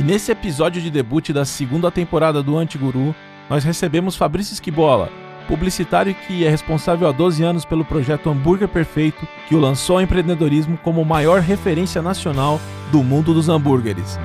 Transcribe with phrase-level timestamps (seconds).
[0.00, 3.14] E nesse episódio de debut da segunda temporada do Antiguru,
[3.50, 5.10] nós recebemos Fabrício Esquibola,
[5.46, 10.02] publicitário que é responsável há 12 anos pelo projeto Hambúrguer Perfeito, que o lançou ao
[10.02, 12.58] empreendedorismo como maior referência nacional
[12.90, 14.18] do mundo dos hambúrgueres.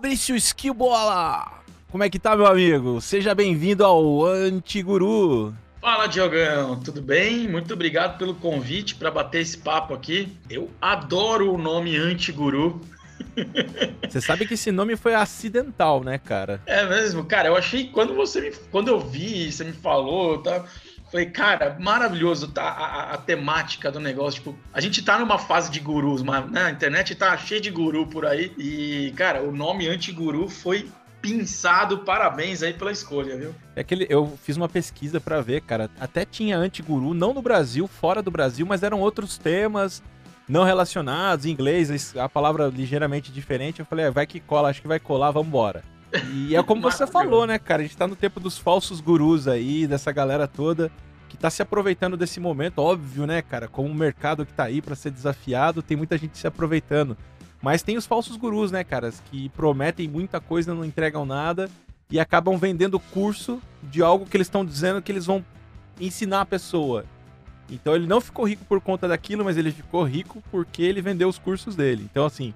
[0.00, 1.60] Fabrício Esquibola!
[1.90, 3.02] Como é que tá, meu amigo?
[3.02, 5.54] Seja bem-vindo ao Antiguru.
[5.78, 7.46] Fala, Diogão, tudo bem?
[7.46, 10.34] Muito obrigado pelo convite para bater esse papo aqui.
[10.48, 12.80] Eu adoro o nome Antiguru.
[14.08, 16.62] Você sabe que esse nome foi acidental, né, cara?
[16.64, 17.48] É mesmo, cara.
[17.48, 20.64] Eu achei quando você me, quando eu vi, você me falou, tá?
[21.10, 24.40] Falei, cara, maravilhoso tá, a, a, temática do negócio.
[24.40, 27.70] Tipo, a gente tá numa fase de gurus, mas né, a internet tá cheia de
[27.70, 28.52] guru por aí.
[28.56, 30.88] E, cara, o nome anti-guru foi
[31.20, 31.98] pinçado.
[31.98, 33.52] Parabéns aí pela escolha, viu?
[33.74, 35.90] É que eu fiz uma pesquisa para ver, cara.
[35.98, 40.00] Até tinha anti-guru, não no Brasil, fora do Brasil, mas eram outros temas
[40.48, 43.80] não relacionados, em inglês, a palavra ligeiramente diferente.
[43.80, 45.82] Eu falei, é, vai que cola, acho que vai colar, vambora.
[46.32, 47.82] E é como você falou, né, cara?
[47.82, 50.90] A gente tá no tempo dos falsos gurus aí, dessa galera toda
[51.30, 53.68] que tá se aproveitando desse momento, óbvio, né, cara?
[53.68, 57.16] Como o mercado que tá aí para ser desafiado, tem muita gente se aproveitando.
[57.62, 61.70] Mas tem os falsos gurus, né, caras, que prometem muita coisa, não entregam nada
[62.10, 65.44] e acabam vendendo curso de algo que eles estão dizendo que eles vão
[66.00, 67.04] ensinar a pessoa.
[67.70, 71.28] Então ele não ficou rico por conta daquilo, mas ele ficou rico porque ele vendeu
[71.28, 72.08] os cursos dele.
[72.10, 72.52] Então, assim,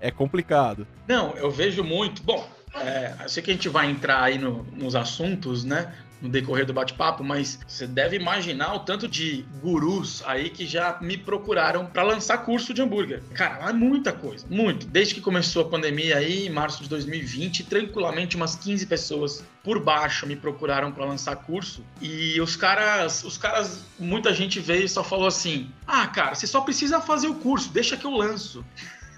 [0.00, 0.86] é complicado.
[1.08, 2.22] Não, eu vejo muito.
[2.22, 5.94] Bom, é, eu sei que a gente vai entrar aí no, nos assuntos, né?
[6.20, 10.98] No decorrer do bate-papo, mas você deve imaginar o tanto de gurus aí que já
[11.00, 13.22] me procuraram para lançar curso de hambúrguer.
[13.34, 14.86] Cara, é muita coisa, muito.
[14.86, 19.78] Desde que começou a pandemia aí, em março de 2020, tranquilamente umas 15 pessoas por
[19.78, 21.84] baixo me procuraram para lançar curso.
[22.00, 26.46] E os caras, os caras, muita gente veio e só falou assim: "Ah, cara, você
[26.46, 28.64] só precisa fazer o curso, deixa que eu lanço".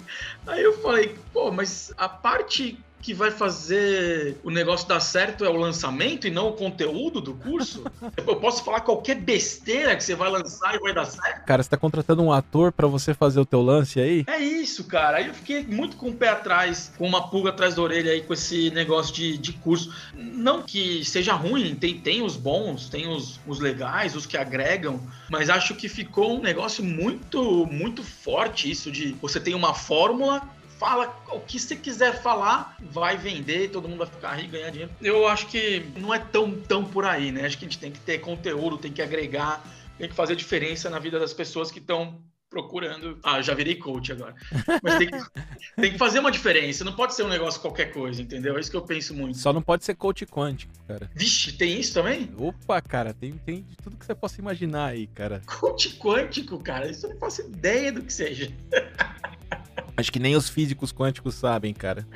[0.46, 5.48] Aí eu falei, pô, mas a parte que vai fazer o negócio dar certo é
[5.48, 7.84] o lançamento e não o conteúdo do curso?
[8.18, 11.44] Eu posso falar qualquer besteira que você vai lançar e vai dar certo?
[11.44, 14.24] Cara, você tá contratando um ator para você fazer o teu lance aí?
[14.26, 15.18] É isso, cara.
[15.18, 18.22] Aí eu fiquei muito com o pé atrás, com uma pulga atrás da orelha aí
[18.22, 19.94] com esse negócio de, de curso.
[20.12, 25.00] Não que seja ruim, tem, tem os bons, tem os, os legais, os que agregam,
[25.30, 30.42] mas acho que ficou um negócio muito, muito forte isso de você tem uma fórmula
[30.78, 34.92] fala o que você quiser falar, vai vender, todo mundo vai ficar rico, ganhar dinheiro.
[35.00, 37.46] Eu acho que não é tão, tão por aí, né?
[37.46, 39.62] Acho que a gente tem que ter conteúdo, tem que agregar,
[39.98, 42.20] tem que fazer diferença na vida das pessoas que estão
[42.56, 43.18] procurando.
[43.22, 44.34] Ah, já virei coach agora.
[44.82, 45.18] Mas tem que,
[45.76, 46.82] tem que, fazer uma diferença.
[46.84, 48.56] Não pode ser um negócio qualquer coisa, entendeu?
[48.56, 49.36] É isso que eu penso muito.
[49.36, 51.10] Só não pode ser coach quântico, cara.
[51.14, 52.30] Vixe, tem isso também?
[52.38, 55.42] Opa, cara, tem, tem de tudo que você possa imaginar aí, cara.
[55.44, 58.50] Coach quântico, cara, isso eu não faço ideia do que seja.
[59.98, 62.06] Acho que nem os físicos quânticos sabem, cara.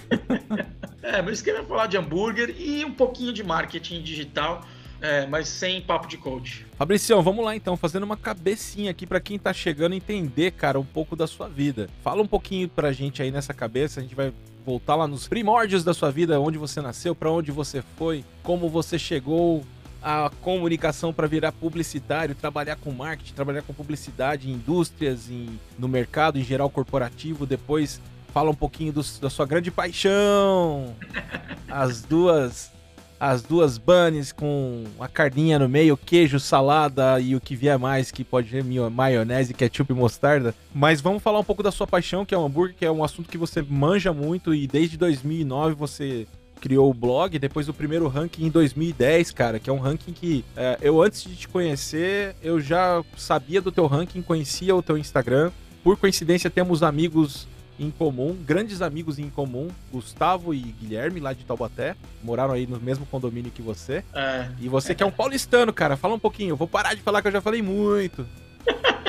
[1.02, 4.66] é, meu esquema é falar de hambúrguer e um pouquinho de marketing digital.
[5.06, 6.66] É, mas sem papo de coach.
[6.76, 10.84] Fabricião, vamos lá então, fazendo uma cabecinha aqui para quem tá chegando entender, cara, um
[10.84, 11.88] pouco da sua vida.
[12.02, 14.32] Fala um pouquinho pra gente aí nessa cabeça, a gente vai
[14.64, 18.68] voltar lá nos primórdios da sua vida, onde você nasceu, para onde você foi, como
[18.68, 19.64] você chegou
[20.02, 25.86] a comunicação para virar publicitário, trabalhar com marketing, trabalhar com publicidade em indústrias, em, no
[25.86, 27.46] mercado em geral corporativo.
[27.46, 28.00] Depois
[28.34, 30.96] fala um pouquinho do, da sua grande paixão,
[31.70, 32.72] as duas
[33.18, 38.10] as duas bunnies com a carninha no meio, queijo, salada e o que vier mais,
[38.10, 40.54] que pode ser maionese, ketchup e mostarda.
[40.74, 43.02] Mas vamos falar um pouco da sua paixão, que é o hambúrguer, que é um
[43.02, 46.26] assunto que você manja muito e desde 2009 você
[46.60, 50.44] criou o blog, depois do primeiro ranking em 2010, cara, que é um ranking que
[50.56, 54.96] é, eu antes de te conhecer, eu já sabia do teu ranking, conhecia o teu
[54.96, 55.50] Instagram.
[55.84, 57.46] Por coincidência, temos amigos
[57.78, 62.80] em comum, grandes amigos em comum, Gustavo e Guilherme, lá de Taubaté, moraram aí no
[62.80, 64.04] mesmo condomínio que você.
[64.14, 64.48] É.
[64.60, 66.50] E você que é um paulistano, cara, fala um pouquinho.
[66.50, 68.26] Eu vou parar de falar que eu já falei muito.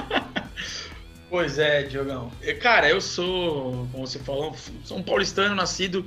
[1.29, 2.31] Pois é, Diogão.
[2.61, 4.55] Cara, eu sou, como você falou,
[4.85, 6.05] sou um paulistano nascido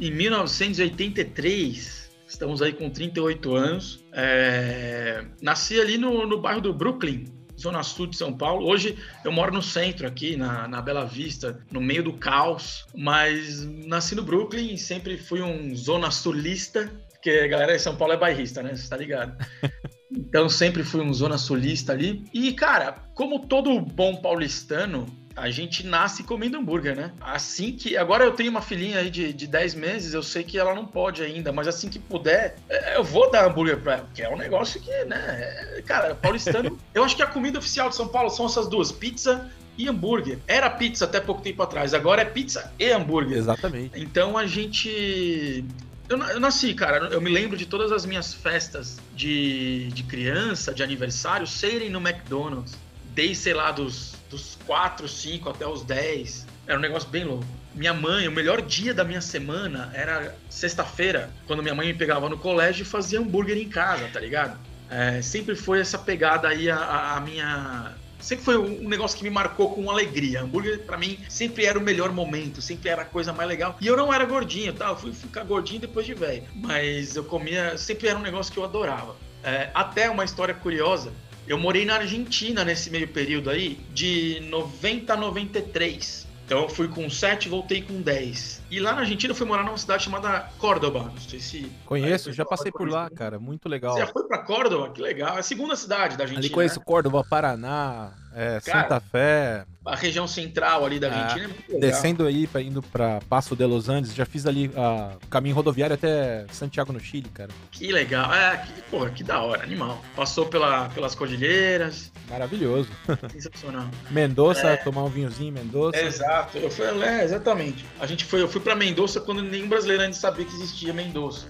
[0.00, 2.10] em 1983.
[2.26, 4.02] Estamos aí com 38 anos.
[4.12, 5.26] É...
[5.42, 7.26] Nasci ali no, no bairro do Brooklyn,
[7.62, 8.66] zona sul de São Paulo.
[8.66, 12.84] Hoje eu moro no centro aqui, na, na Bela Vista, no meio do caos.
[12.94, 18.14] Mas nasci no Brooklyn, sempre fui um zona sulista, porque a galera de São Paulo
[18.14, 18.74] é bairrista, né?
[18.74, 19.36] Você tá ligado?
[20.14, 22.22] Então sempre fui um zona sulista ali.
[22.34, 25.06] E, cara, como todo bom paulistano,
[25.36, 27.12] a gente nasce comendo hambúrguer, né?
[27.20, 27.96] Assim que.
[27.96, 30.86] Agora eu tenho uma filhinha aí de, de 10 meses, eu sei que ela não
[30.86, 34.28] pode ainda, mas assim que puder, é, eu vou dar hambúrguer pra ela, que é
[34.28, 35.76] um negócio que, né?
[35.76, 36.78] É, cara, paulistano.
[36.94, 40.38] eu acho que a comida oficial de São Paulo são essas duas: pizza e hambúrguer.
[40.46, 43.38] Era pizza até pouco tempo atrás, agora é pizza e hambúrguer.
[43.38, 43.98] Exatamente.
[44.00, 45.64] Então a gente.
[46.08, 47.08] Eu, eu nasci, cara.
[47.08, 52.00] Eu me lembro de todas as minhas festas de, de criança, de aniversário, serem no
[52.00, 52.76] McDonald's.
[53.14, 56.46] Desde, sei lá, dos, dos 4, 5 até os 10.
[56.66, 57.44] Era um negócio bem louco.
[57.74, 62.28] Minha mãe, o melhor dia da minha semana era sexta-feira, quando minha mãe me pegava
[62.28, 64.58] no colégio e fazia hambúrguer em casa, tá ligado?
[64.90, 69.30] É, sempre foi essa pegada aí a, a minha sempre foi um negócio que me
[69.30, 70.42] marcou com alegria.
[70.42, 73.76] Hambúrguer, para mim, sempre era o melhor momento, sempre era a coisa mais legal.
[73.80, 74.88] E eu não era gordinho, tá?
[74.88, 76.44] Eu fui ficar gordinho depois de velho.
[76.54, 79.16] Mas eu comia, sempre era um negócio que eu adorava.
[79.42, 81.12] É, até uma história curiosa.
[81.46, 86.26] Eu morei na Argentina nesse meio período aí, de 90 a 93.
[86.44, 88.62] Então eu fui com 7 voltei com 10.
[88.70, 91.04] E lá na Argentina eu fui morar numa cidade chamada Córdoba.
[91.04, 91.72] Não sei se.
[91.86, 93.38] Conheço, já passei por lá, cara.
[93.38, 93.94] Muito legal.
[93.94, 94.90] Você já foi pra Córdoba?
[94.90, 95.36] Que legal.
[95.36, 96.44] É a segunda cidade da Argentina.
[96.44, 96.84] Ali conheço né?
[96.84, 99.64] Córdoba, Paraná, é, cara, Santa Fé.
[99.84, 101.80] A região central ali da é, Argentina é, é muito legal.
[101.80, 106.46] Descendo aí, indo pra Passo de Los Andes, já fiz ali o caminho rodoviário até
[106.52, 107.50] Santiago no Chile, cara.
[107.70, 108.32] Que legal.
[108.32, 110.00] É, que, porra, que da hora, animal.
[110.14, 112.12] Passou pela, pelas cordilheiras.
[112.30, 112.88] Maravilhoso.
[113.32, 113.88] Sensacional.
[114.10, 114.76] Mendoza, é.
[114.76, 115.98] tomar um vinhozinho em Mendoza.
[116.00, 116.58] exato.
[116.58, 117.84] Eu fui, é, exatamente.
[117.98, 121.46] A gente foi, eu fui para Mendoza quando nenhum brasileiro ainda sabia que existia Mendoza.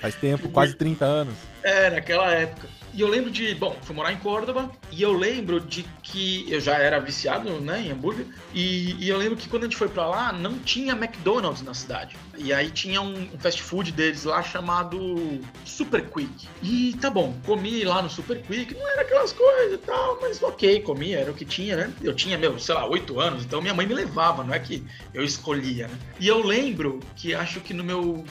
[0.00, 1.34] Faz tempo, quase 30 anos.
[1.62, 2.68] É, naquela época.
[2.94, 6.60] E eu lembro de, bom, fui morar em Córdoba e eu lembro de que eu
[6.60, 8.24] já era viciado, né, em hambúrguer.
[8.54, 11.74] E, e eu lembro que quando a gente foi para lá, não tinha McDonald's na
[11.74, 12.16] cidade.
[12.38, 16.48] E aí tinha um, um, fast food deles lá chamado Super Quick.
[16.62, 20.40] E tá bom, comi lá no Super Quick, não era aquelas coisas e tal, mas
[20.40, 21.92] ok, comi, era o que tinha, né?
[22.00, 24.84] Eu tinha, meu, sei lá, oito anos, então minha mãe me levava, não é que
[25.12, 25.98] eu escolhia, né?
[26.20, 28.24] E eu lembro que acho que no meu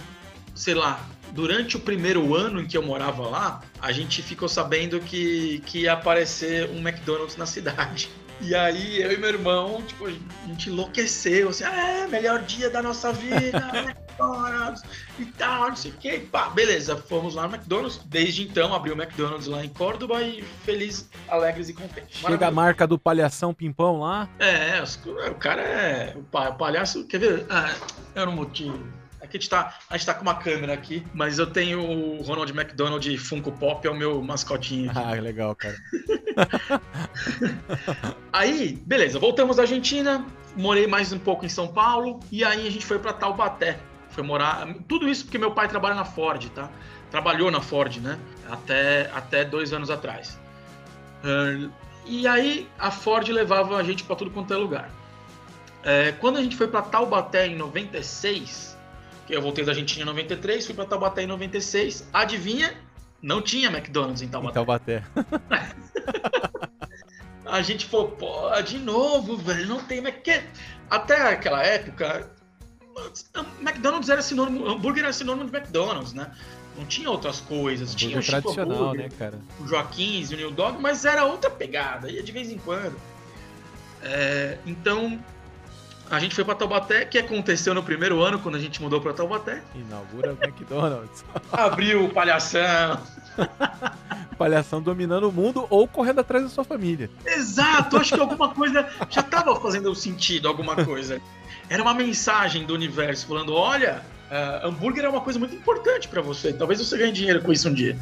[0.53, 4.99] sei lá, durante o primeiro ano em que eu morava lá, a gente ficou sabendo
[4.99, 8.09] que, que ia aparecer um McDonald's na cidade.
[8.41, 10.11] E aí eu e meu irmão, tipo, a
[10.47, 14.83] gente enlouqueceu, assim, ah, é, melhor dia da nossa vida, McDonald's
[15.17, 16.19] e tal, não sei o que.
[16.19, 18.01] Pá, beleza, fomos lá no McDonald's.
[18.05, 22.19] Desde então abriu o McDonald's lá em Córdoba e feliz, alegres e contentes.
[22.19, 24.27] Chega a marca do palhação pimpão lá.
[24.39, 24.83] É,
[25.29, 26.15] o cara é.
[26.17, 27.45] O palhaço, quer ver?
[27.49, 27.73] Ah,
[28.13, 29.02] era um motivo
[29.33, 32.21] Aqui a gente, tá, a gente tá com uma câmera aqui, mas eu tenho o
[32.21, 34.91] Ronald McDonald Funko Pop, é o meu mascotinho.
[34.91, 34.99] Aqui.
[34.99, 35.75] Ah, legal, cara.
[38.31, 40.23] aí, beleza, voltamos da Argentina,
[40.55, 43.79] morei mais um pouco em São Paulo, e aí a gente foi para Taubaté.
[44.09, 44.67] Foi morar.
[44.87, 46.69] Tudo isso porque meu pai trabalha na Ford, tá?
[47.09, 48.19] Trabalhou na Ford, né?
[48.47, 50.39] Até, até dois anos atrás.
[51.23, 51.71] Uh,
[52.05, 54.91] e aí a Ford levava a gente para tudo quanto é lugar.
[55.83, 58.72] É, quando a gente foi para Taubaté em 96,
[59.25, 62.07] que eu voltei da Argentina em 93, fui para Taubaté em 96.
[62.13, 62.73] Adivinha?
[63.21, 64.51] Não tinha McDonald's em Taubaté.
[64.51, 65.03] Em Taubaté.
[67.45, 70.59] a gente falou, pô, de novo, velho, não tem McDonald's.
[70.89, 72.29] Até aquela época,
[73.59, 76.31] McDonald's era sinônimo, hambúrguer era sinônimo de McDonald's, né?
[76.77, 77.93] Não tinha outras coisas.
[77.93, 79.39] Tinha o tradicional, né, cara?
[79.59, 82.99] O Joaquim e o New Dog, mas era outra pegada, ia de vez em quando.
[84.01, 85.19] É, então,
[86.09, 89.13] a gente foi para Taubaté, que aconteceu no primeiro ano, quando a gente mudou para
[89.13, 89.61] Taubaté.
[89.73, 91.25] Inaugura o McDonald's.
[91.51, 92.99] Abriu o palhação.
[94.37, 97.09] palhação dominando o mundo ou correndo atrás da sua família.
[97.25, 101.21] Exato, acho que alguma coisa já estava fazendo sentido, alguma coisa.
[101.69, 106.21] Era uma mensagem do universo falando: olha, Uh, hambúrguer é uma coisa muito importante para
[106.21, 106.51] você.
[106.51, 107.97] Talvez você ganhe dinheiro com isso um dia.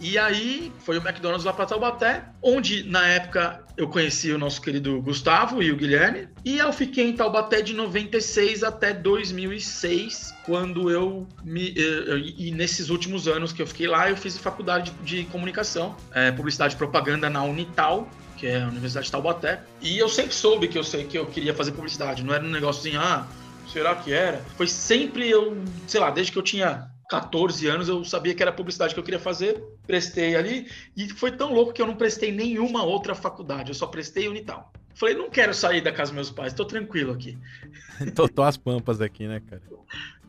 [0.00, 4.60] E aí foi o McDonald's lá para Taubaté, onde na época eu conheci o nosso
[4.60, 6.28] querido Gustavo e o Guilherme.
[6.44, 11.74] E eu fiquei em Taubaté de 96 até 2006, quando eu me.
[12.36, 16.30] E nesses últimos anos que eu fiquei lá, eu fiz faculdade de, de comunicação, é,
[16.30, 18.08] publicidade e propaganda na Unital
[18.42, 19.60] que é a Universidade de Taubaté.
[19.80, 22.24] E eu sempre soube que eu sei que eu queria fazer publicidade.
[22.24, 23.24] Não era um negócio assim, ah,
[23.72, 24.44] Será que era?
[24.56, 28.52] Foi sempre eu, sei lá, desde que eu tinha 14 anos eu sabia que era
[28.52, 32.30] publicidade que eu queria fazer, prestei ali e foi tão louco que eu não prestei
[32.30, 34.70] nenhuma outra faculdade, eu só prestei Unital.
[34.94, 37.38] Falei, não quero sair da casa dos meus pais, tô tranquilo aqui.
[38.14, 39.62] tô, tô as pampas aqui, né, cara?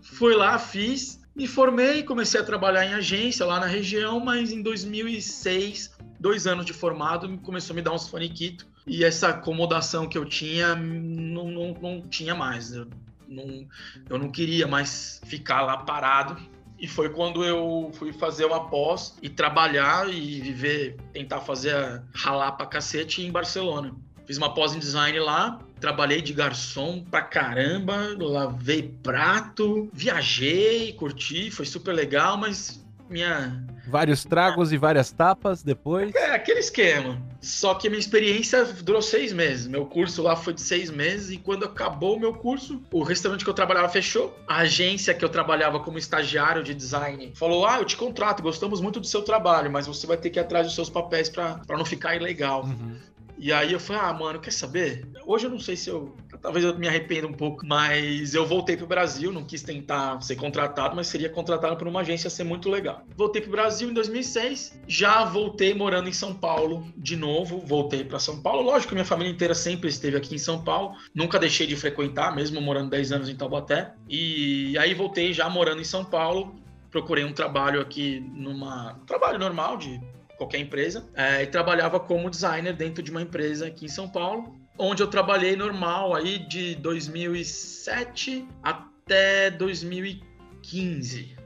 [0.02, 4.62] Fui lá, fiz, me formei, comecei a trabalhar em agência lá na região, mas em
[4.62, 8.66] 2006, dois anos de formado, começou a me dar uns faniquitos.
[8.86, 12.74] E essa acomodação que eu tinha, não, não, não tinha mais.
[12.74, 12.88] Eu
[13.28, 13.68] não,
[14.10, 16.38] eu não queria mais ficar lá parado.
[16.80, 22.54] E foi quando eu fui fazer uma pós e trabalhar e viver, tentar fazer ralar
[22.54, 23.96] pra cacete em Barcelona.
[24.26, 31.52] Fiz uma pós em design lá, trabalhei de garçom pra caramba, lavei prato, viajei, curti,
[31.52, 36.14] foi super legal, mas minha Vários tragos e várias tapas depois.
[36.16, 37.22] É, aquele esquema.
[37.42, 39.68] Só que a minha experiência durou seis meses.
[39.68, 43.44] Meu curso lá foi de seis meses e quando acabou o meu curso, o restaurante
[43.44, 44.38] que eu trabalhava fechou.
[44.48, 48.80] A agência que eu trabalhava como estagiário de design falou: Ah, eu te contrato, gostamos
[48.80, 51.62] muito do seu trabalho, mas você vai ter que ir atrás dos seus papéis para
[51.70, 52.64] não ficar ilegal.
[52.64, 52.96] Uhum.
[53.38, 55.06] E aí eu falei, ah, mano, quer saber?
[55.26, 56.16] Hoje eu não sei se eu.
[56.44, 60.36] Talvez eu me arrependa um pouco, mas eu voltei pro Brasil, não quis tentar ser
[60.36, 63.06] contratado, mas seria contratado por uma agência ser muito legal.
[63.16, 68.20] Voltei pro Brasil em 2006, já voltei morando em São Paulo de novo, voltei para
[68.20, 68.62] São Paulo.
[68.62, 72.60] Lógico minha família inteira sempre esteve aqui em São Paulo, nunca deixei de frequentar, mesmo
[72.60, 73.94] morando 10 anos em Taubaté.
[74.10, 76.56] E aí voltei já morando em São Paulo,
[76.92, 78.98] procurei um trabalho aqui numa.
[79.02, 79.98] Um trabalho normal de
[80.38, 84.56] qualquer empresa, é, e trabalhava como designer dentro de uma empresa aqui em São Paulo,
[84.78, 91.44] onde eu trabalhei normal aí de 2007 até 2015.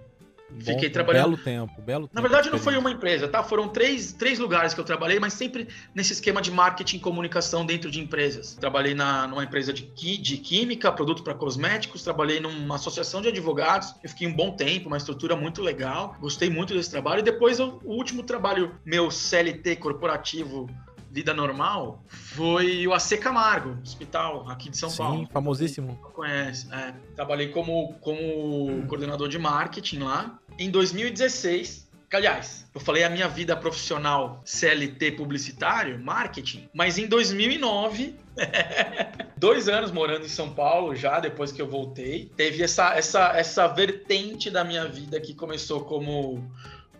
[0.59, 1.31] Fiquei trabalhando.
[1.31, 2.15] Belo tempo, belo tempo.
[2.15, 3.43] Na verdade, não foi uma empresa, tá?
[3.43, 7.65] Foram três, três lugares que eu trabalhei, mas sempre nesse esquema de marketing e comunicação
[7.65, 8.55] dentro de empresas.
[8.55, 13.93] Trabalhei na, numa empresa de, de química, produto para cosméticos, trabalhei numa associação de advogados.
[14.01, 16.15] Eu fiquei um bom tempo, uma estrutura muito legal.
[16.19, 17.19] Gostei muito desse trabalho.
[17.19, 20.67] E depois, eu, o último trabalho meu CLT corporativo
[21.17, 25.17] vida normal foi o AC Camargo, hospital aqui de São Sim, Paulo.
[25.17, 25.95] Sim, famosíssimo.
[26.13, 26.93] Conhece, é.
[27.15, 28.85] Trabalhei como, como hum.
[28.87, 30.37] coordenador de marketing lá.
[30.59, 38.15] Em 2016, aliás, eu falei a minha vida profissional CLT publicitário, marketing, mas em 2009
[39.35, 43.67] dois anos morando em São Paulo já depois que eu voltei teve essa essa essa
[43.67, 46.47] vertente da minha vida que começou como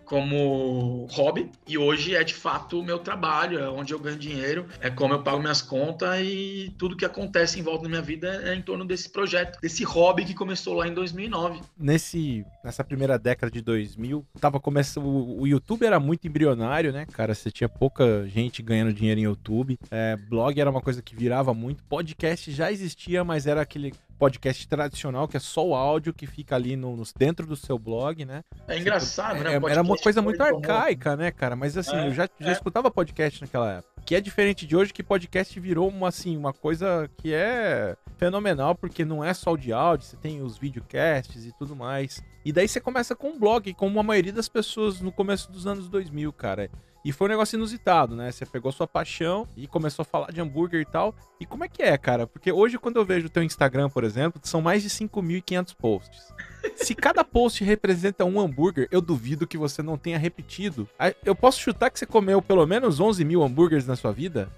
[0.07, 4.65] como hobby e hoje é de fato o meu trabalho, é onde eu ganho dinheiro,
[4.79, 8.41] é como eu pago minhas contas e tudo que acontece em volta da minha vida
[8.45, 11.61] é em torno desse projeto, desse hobby que começou lá em 2009.
[11.77, 17.35] Nesse nessa primeira década de 2000, tava começando o, YouTube era muito embrionário, né, cara?
[17.35, 19.77] Você tinha pouca gente ganhando dinheiro em YouTube.
[19.91, 24.67] É, blog era uma coisa que virava muito, podcast já existia, mas era aquele podcast
[24.67, 28.43] tradicional, que é só o áudio que fica ali no, dentro do seu blog, né?
[28.67, 29.53] É engraçado, né?
[29.53, 31.55] É, era uma coisa muito arcaica, né, cara?
[31.55, 32.53] Mas assim, é, eu já, já é.
[32.53, 34.01] escutava podcast naquela época.
[34.05, 38.73] Que é diferente de hoje, que podcast virou uma, assim, uma coisa que é fenomenal,
[38.73, 42.23] porque não é só o de áudio, você tem os videocasts e tudo mais.
[42.43, 45.67] E daí você começa com um blog, como a maioria das pessoas no começo dos
[45.67, 46.69] anos 2000, cara.
[47.07, 48.29] E foi um negócio inusitado, né?
[48.29, 51.15] Você pegou sua paixão e começou a falar de hambúrguer e tal.
[51.39, 52.27] E como é que é, cara?
[52.27, 56.33] Porque hoje, quando eu vejo o teu Instagram, por exemplo, são mais de 5.500 posts.
[56.75, 60.85] Se cada post representa um hambúrguer, eu duvido que você não tenha repetido.
[61.23, 64.49] Eu posso chutar que você comeu pelo menos 11 mil hambúrgueres na sua vida?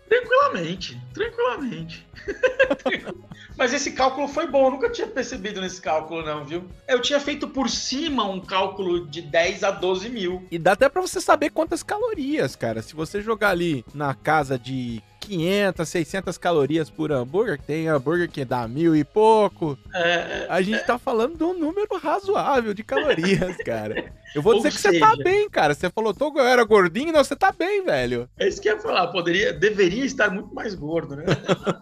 [0.50, 2.08] Tranquilamente, tranquilamente.
[3.58, 6.63] Mas esse cálculo foi bom, eu nunca tinha percebido nesse cálculo, não, viu?
[6.88, 10.48] Eu tinha feito por cima um cálculo de 10 a 12 mil.
[10.50, 12.82] E dá até pra você saber quantas calorias, cara.
[12.82, 18.43] Se você jogar ali na casa de 500, 600 calorias por hambúrguer, tem hambúrguer que
[18.43, 19.77] dá mil e pouco.
[19.93, 20.83] É, a gente é...
[20.83, 24.12] tá falando de um número razoável de calorias, cara.
[24.33, 24.93] Eu vou dizer que seja...
[24.93, 25.75] você tá bem, cara.
[25.75, 28.27] Você falou, tô, eu era gordinho, não, você tá bem, velho.
[28.39, 31.25] É isso que eu ia falar, poderia, deveria estar muito mais gordo, né?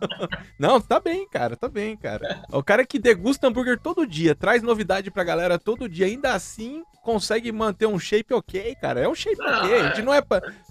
[0.60, 2.44] não, tá bem, cara, tá bem, cara.
[2.52, 6.84] O cara que degusta hambúrguer todo dia, traz novidade pra galera todo dia, ainda assim
[7.08, 9.00] consegue manter um shape ok, cara.
[9.00, 9.80] É um shape não, ok.
[9.80, 10.04] A gente é.
[10.04, 10.22] não é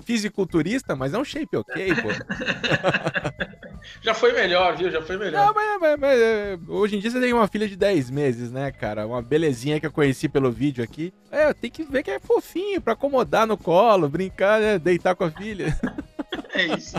[0.05, 2.09] fisiculturista, mas é um shape ok, pô.
[4.03, 4.91] Já foi melhor, viu?
[4.91, 5.47] Já foi melhor.
[5.47, 8.51] Não, mas, mas, mas, é, hoje em dia você tem uma filha de 10 meses,
[8.51, 9.07] né, cara?
[9.07, 11.11] Uma belezinha que eu conheci pelo vídeo aqui.
[11.31, 14.79] É, tem que ver que é fofinho pra acomodar no colo, brincar, né?
[14.79, 15.75] Deitar com a filha.
[16.53, 16.97] É isso.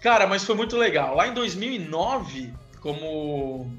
[0.00, 1.14] Cara, mas foi muito legal.
[1.14, 3.70] Lá em 2009, como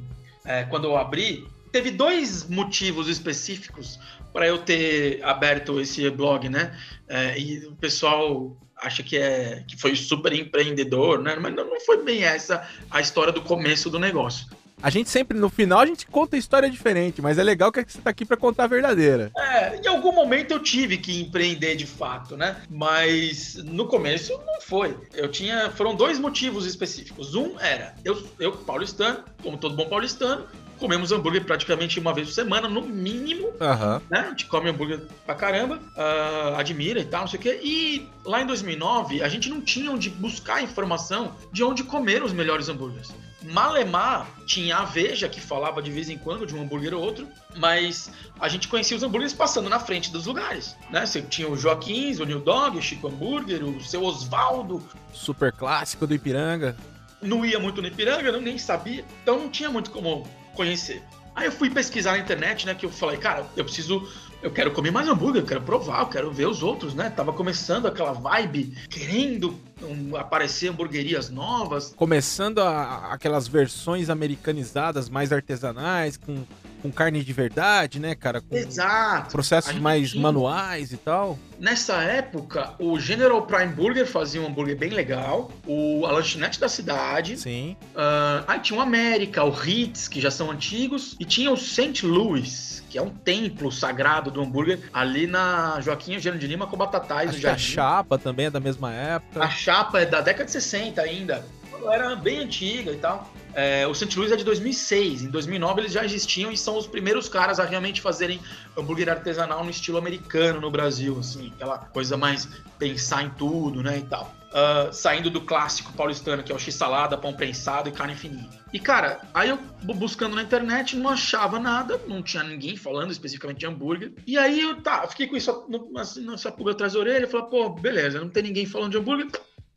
[0.44, 4.00] é, quando eu abri, teve dois motivos específicos
[4.34, 6.78] para eu ter aberto esse blog, né?
[7.08, 11.36] É, e o pessoal acha que é que foi super empreendedor, né?
[11.40, 14.48] Mas não foi bem essa a história do começo do negócio.
[14.84, 18.02] A gente sempre, no final, a gente conta história diferente, mas é legal que você
[18.02, 19.32] tá aqui para contar a verdadeira.
[19.38, 22.58] É, em algum momento eu tive que empreender de fato, né?
[22.68, 24.98] Mas no começo não foi.
[25.14, 25.70] Eu tinha.
[25.72, 27.36] Foram dois motivos específicos.
[27.36, 30.48] Um era, eu, eu paulistano, como todo bom paulistano,
[30.82, 33.50] comemos hambúrguer praticamente uma vez por semana, no mínimo.
[33.50, 34.02] Uhum.
[34.10, 34.20] Né?
[34.20, 37.60] A gente come hambúrguer pra caramba, uh, admira e tal, não sei o quê.
[37.64, 42.34] E lá em 2009, a gente não tinha onde buscar informação de onde comer os
[42.34, 43.14] melhores hambúrgueres.
[43.44, 47.28] Malemar tinha a Veja, que falava de vez em quando de um hambúrguer ou outro,
[47.58, 51.06] mas a gente conhecia os hambúrgueres passando na frente dos lugares, né?
[51.06, 54.84] Você tinha o Joaquins, o New Dog, o Chico Hambúrguer, o seu Osvaldo.
[55.14, 56.76] Super clássico do Ipiranga.
[57.22, 61.02] Não ia muito no Ipiranga, não, nem sabia, então não tinha muito como conhecer.
[61.36, 62.76] Aí eu fui pesquisar na internet, né?
[62.76, 64.06] Que eu falei, cara, eu preciso
[64.42, 67.12] eu quero comer mais hambúrguer, eu quero provar, eu quero ver os outros, né?
[67.12, 71.94] Tava começando aquela vibe, querendo um, aparecer hamburguerias novas.
[71.96, 76.44] Começando a, aquelas versões americanizadas, mais artesanais, com,
[76.82, 78.42] com carne de verdade, né, cara?
[78.42, 79.32] Com Exato.
[79.32, 81.38] Processos mais manuais e tal.
[81.60, 86.68] Nessa época, o General Prime Burger fazia um hambúrguer bem legal, o, a lanchonete da
[86.68, 87.38] cidade.
[87.38, 87.76] Sim.
[87.94, 92.06] Uh, aí tinha o América, o Ritz, que já são antigos, e tinha o St.
[92.06, 96.76] Louis que é um templo sagrado do hambúrguer, ali na Joaquim Eugênio de Lima com
[96.76, 97.30] Batatais.
[97.30, 99.42] Acho a chapa também é da mesma época.
[99.42, 101.46] A chapa é da década de 60 ainda.
[101.90, 103.32] Era bem antiga e tal.
[103.54, 104.18] É, o St.
[104.18, 105.24] Louis é de 2006.
[105.24, 108.40] Em 2009 eles já existiam e são os primeiros caras a realmente fazerem
[108.78, 114.00] hambúrguer artesanal no estilo americano no Brasil, assim, aquela coisa mais pensar em tudo, né,
[114.00, 114.34] e tal.
[114.52, 118.50] Uh, saindo do clássico paulistano, que é o x-salada, pão prensado e carne fininha.
[118.74, 119.58] E, cara, aí eu
[119.96, 124.14] buscando na internet, não achava nada, não tinha ninguém falando especificamente de hambúrguer.
[124.28, 125.66] E aí eu, tá, fiquei com isso
[125.98, 129.28] assim, nessa pulga atrás da orelha, falei, pô, beleza, não tem ninguém falando de hambúrguer,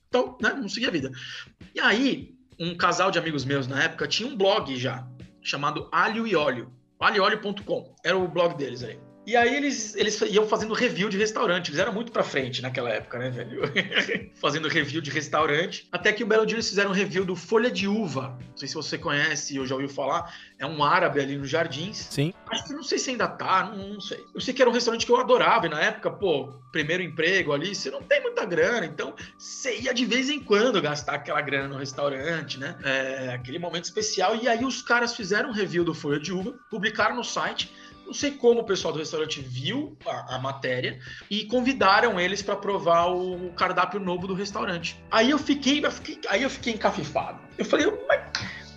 [0.08, 1.12] então, né, não segui a vida.
[1.74, 5.06] E aí, um casal de amigos meus na época tinha um blog já,
[5.42, 6.72] chamado Alho e Óleo.
[6.98, 8.98] alhoolio.com, era o blog deles aí.
[9.26, 11.68] E aí eles, eles iam fazendo review de restaurante.
[11.70, 13.62] Eles eram muito pra frente naquela época, né, velho?
[14.36, 15.88] fazendo review de restaurante.
[15.90, 18.38] Até que o belo dia eles fizeram um review do Folha de Uva.
[18.50, 20.34] Não sei se você conhece ou já ouviu falar.
[20.58, 22.06] É um árabe ali nos Jardins.
[22.10, 22.34] Sim.
[22.50, 24.22] Acho que não sei se ainda tá, não, não, sei.
[24.34, 25.66] Eu sei que era um restaurante que eu adorava.
[25.66, 28.84] E na época, pô, primeiro emprego ali, você não tem muita grana.
[28.84, 32.76] Então, você ia de vez em quando gastar aquela grana no restaurante, né?
[32.84, 34.36] É, aquele momento especial.
[34.36, 37.72] E aí os caras fizeram um review do Folha de Uva, publicaram no site
[38.06, 40.98] não sei como o pessoal do restaurante viu a, a matéria
[41.30, 45.00] e convidaram eles para provar o, cardápio novo do restaurante.
[45.10, 47.38] Aí eu fiquei, eu fiquei aí eu fiquei encafifado.
[47.56, 48.20] Eu falei, mas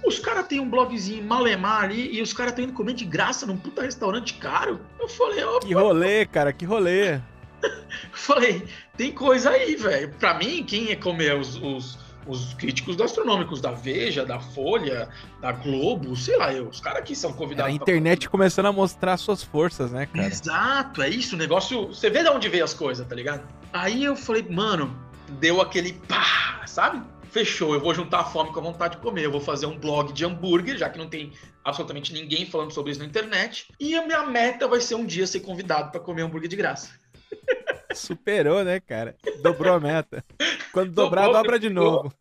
[0.05, 3.45] os caras têm um blogzinho malemar ali e os caras estão indo comer de graça
[3.45, 4.79] num puta restaurante caro.
[4.99, 5.59] Eu falei, ó.
[5.59, 7.19] Que rolê, cara, que rolê.
[8.13, 10.13] falei, tem coisa aí, velho.
[10.19, 15.09] Pra mim, quem ia comer os, os os críticos gastronômicos da Veja, da Folha,
[15.41, 17.71] da Globo, sei lá, eu, os caras que são convidados.
[17.71, 18.29] a internet pra...
[18.29, 20.27] começando a mostrar suas forças, né, cara?
[20.27, 21.87] Exato, é isso, o negócio.
[21.87, 23.47] Você vê de onde veio as coisas, tá ligado?
[23.71, 24.95] Aí eu falei, mano,
[25.39, 27.01] deu aquele pá, sabe?
[27.31, 29.25] Fechou, eu vou juntar a fome com a vontade de comer.
[29.25, 32.91] Eu vou fazer um blog de hambúrguer, já que não tem absolutamente ninguém falando sobre
[32.91, 33.67] isso na internet.
[33.79, 36.89] E a minha meta vai ser um dia ser convidado para comer hambúrguer de graça.
[37.93, 39.15] Superou, né, cara?
[39.41, 40.23] Dobrou a meta.
[40.71, 42.13] Quando dobrar, dobra de novo.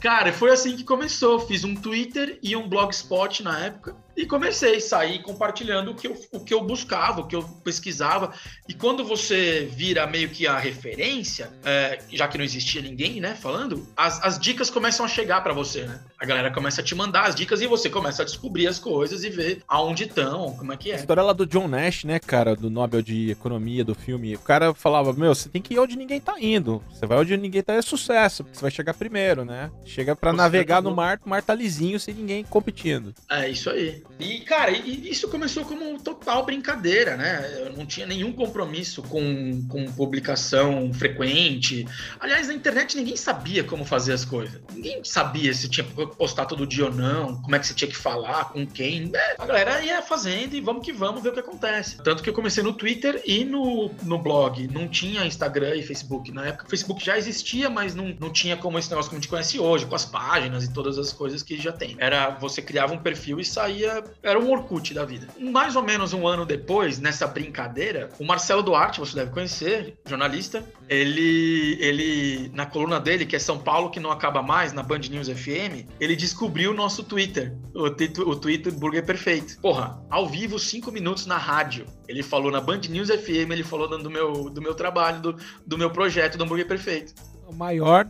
[0.00, 1.40] Cara, foi assim que começou.
[1.40, 3.96] Fiz um Twitter e um blogspot na época.
[4.16, 7.42] E comecei a sair compartilhando o que, eu, o que eu buscava, o que eu
[7.42, 8.32] pesquisava.
[8.68, 13.34] E quando você vira meio que a referência, é, já que não existia ninguém, né,
[13.34, 16.00] falando, as, as dicas começam a chegar para você, né?
[16.18, 19.22] A galera começa a te mandar as dicas e você começa a descobrir as coisas
[19.22, 20.94] e ver aonde estão, como é que é.
[20.94, 24.34] A história lá do John Nash, né, cara, do Nobel de Economia do filme.
[24.34, 26.82] O cara falava: Meu, você tem que ir onde ninguém tá indo.
[26.90, 29.70] Você vai onde ninguém tá, é sucesso, porque você vai chegar primeiro, né?
[29.84, 33.14] Chega para navegar no mar, o mar tá lisinho sem ninguém competindo.
[33.30, 34.02] É isso aí.
[34.18, 37.64] E, cara, isso começou como total brincadeira, né?
[37.66, 41.86] Eu não tinha nenhum compromisso com, com publicação frequente.
[42.18, 44.60] Aliás, na internet ninguém sabia como fazer as coisas.
[44.72, 47.88] Ninguém sabia se tinha que postar todo dia ou não, como é que você tinha
[47.88, 49.10] que falar, com quem.
[49.14, 51.98] É, a galera ia fazendo e vamos que vamos ver o que acontece.
[52.02, 54.66] Tanto que eu comecei no Twitter e no, no blog.
[54.68, 56.32] Não tinha Instagram e Facebook.
[56.32, 59.18] Na época, o Facebook já existia, mas não, não tinha como esse negócio que a
[59.18, 61.96] gente conhece hoje, com as páginas e todas as coisas que já tem.
[61.98, 65.28] Era você criava um perfil e saía era um Orkut da vida.
[65.38, 70.64] Mais ou menos um ano depois, nessa brincadeira, o Marcelo Duarte, você deve conhecer, jornalista,
[70.88, 75.00] ele, ele na coluna dele, que é São Paulo que não acaba mais, na Band
[75.10, 77.86] News FM, ele descobriu o nosso Twitter, o,
[78.30, 79.60] o Twitter Burger Perfeito.
[79.60, 81.86] Porra, ao vivo, cinco minutos na rádio.
[82.08, 85.78] Ele falou na Band News FM, ele falou do meu, do meu trabalho, do, do
[85.78, 87.14] meu projeto do Hambúrguer Perfeito.
[87.46, 88.06] O maior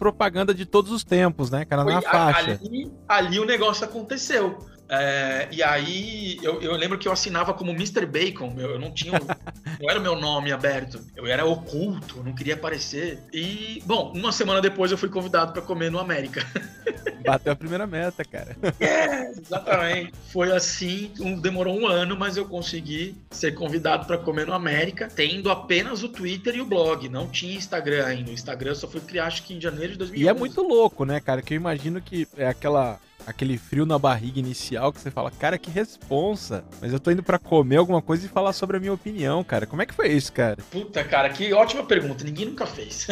[0.00, 1.84] propaganda de todos os tempos, né, cara?
[1.84, 2.58] Na faixa.
[2.64, 4.58] Ali, ali o negócio aconteceu.
[4.92, 8.04] É, e aí eu, eu, lembro que eu assinava como Mr.
[8.04, 8.52] Bacon.
[8.58, 9.12] Eu, eu não tinha.
[9.80, 11.00] não era o meu nome aberto.
[11.14, 13.20] Eu era oculto, não queria aparecer.
[13.32, 16.44] E, bom, uma semana depois eu fui convidado para comer no América.
[17.24, 18.56] Bateu a primeira meta, cara.
[18.80, 20.12] É, exatamente.
[20.32, 25.08] Foi assim, um, demorou um ano, mas eu consegui ser convidado para comer no América,
[25.14, 27.08] tendo apenas o Twitter e o blog.
[27.08, 28.30] Não tinha Instagram ainda.
[28.30, 30.24] O Instagram só foi criar, acho que em janeiro de 2011.
[30.24, 31.42] E é muito louco, né, cara?
[31.42, 32.98] Que eu imagino que é aquela
[33.30, 36.64] aquele frio na barriga inicial que você fala, cara, que responsa.
[36.80, 39.66] Mas eu tô indo para comer alguma coisa e falar sobre a minha opinião, cara.
[39.66, 40.58] Como é que foi isso, cara?
[40.70, 42.24] Puta, cara, que ótima pergunta.
[42.24, 43.06] Ninguém nunca fez.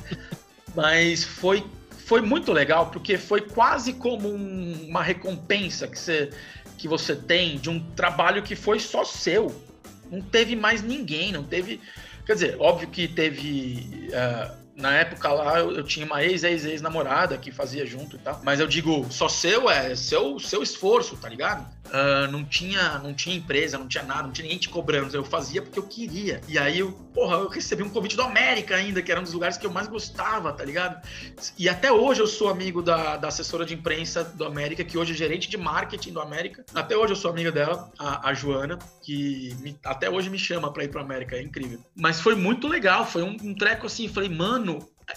[0.74, 1.64] Mas foi
[2.08, 6.30] foi muito legal porque foi quase como um, uma recompensa que você,
[6.78, 9.54] que você tem de um trabalho que foi só seu.
[10.10, 11.78] Não teve mais ninguém, não teve.
[12.24, 14.08] Quer dizer, óbvio que teve.
[14.08, 18.40] Uh, na época lá eu, eu tinha uma ex-ex-ex-namorada que fazia junto e tal.
[18.44, 21.66] Mas eu digo, só seu é seu, seu esforço, tá ligado?
[21.88, 25.14] Uh, não tinha não tinha empresa, não tinha nada, não tinha ninguém te cobrando.
[25.16, 26.40] Eu fazia porque eu queria.
[26.46, 29.32] E aí, eu, porra, eu recebi um convite do América ainda, que era um dos
[29.32, 31.02] lugares que eu mais gostava, tá ligado?
[31.58, 35.12] E até hoje eu sou amigo da, da assessora de imprensa do América, que hoje
[35.12, 36.64] é gerente de marketing do América.
[36.74, 40.72] Até hoje eu sou amiga dela, a, a Joana, que me, até hoje me chama
[40.72, 41.36] pra ir pro América.
[41.36, 41.80] É incrível.
[41.96, 44.08] Mas foi muito legal, foi um, um treco assim.
[44.08, 44.67] Falei, mano,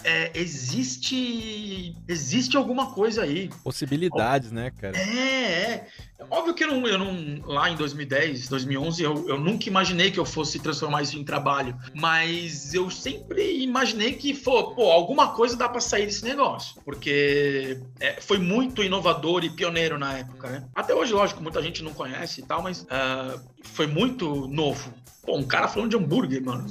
[0.04, 3.50] é, existe existe alguma coisa aí.
[3.62, 4.96] Possibilidades, né, cara?
[4.96, 5.86] É, é.
[6.30, 10.18] Óbvio que eu não, eu não lá em 2010, 2011, eu, eu nunca imaginei que
[10.18, 11.76] eu fosse transformar isso em trabalho.
[11.94, 16.80] Mas eu sempre imaginei que, pô, pô alguma coisa dá para sair desse negócio.
[16.84, 20.64] Porque é, foi muito inovador e pioneiro na época, né?
[20.74, 24.92] Até hoje, lógico, muita gente não conhece e tal, mas uh, foi muito novo.
[25.24, 26.66] Pô, um cara falando de hambúrguer, mano,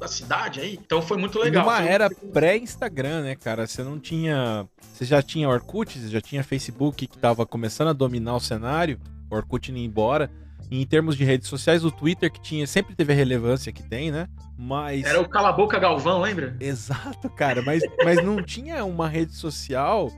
[0.00, 0.78] da cidade aí.
[0.84, 1.66] Então foi muito legal.
[1.66, 3.66] Uma era pré-Instagram, né, cara?
[3.66, 4.66] Você não tinha.
[4.92, 8.98] Você já tinha Orkut, você já tinha Facebook que tava começando a dominar o cenário.
[9.30, 10.30] O Orkut indo embora.
[10.70, 13.82] E em termos de redes sociais, o Twitter que tinha sempre teve a relevância que
[13.82, 14.26] tem, né?
[14.56, 15.04] Mas.
[15.04, 16.56] Era o Cala Boca Galvão, lembra?
[16.58, 17.60] Exato, cara.
[17.60, 20.10] Mas, mas não tinha uma rede social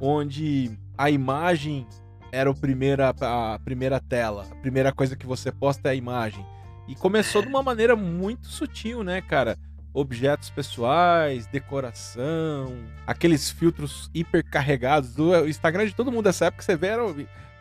[0.00, 1.86] onde a imagem
[2.32, 4.48] era o primeira, a primeira tela.
[4.50, 6.44] A primeira coisa que você posta é a imagem.
[6.88, 9.56] E começou de uma maneira muito sutil, né, cara?
[9.94, 12.74] Objetos pessoais, decoração,
[13.06, 17.02] aqueles filtros hipercarregados do Instagram de todo mundo dessa época, você vê era,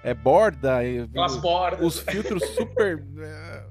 [0.02, 0.80] é borda,
[1.18, 1.86] As bordas.
[1.86, 3.71] os filtros super é, os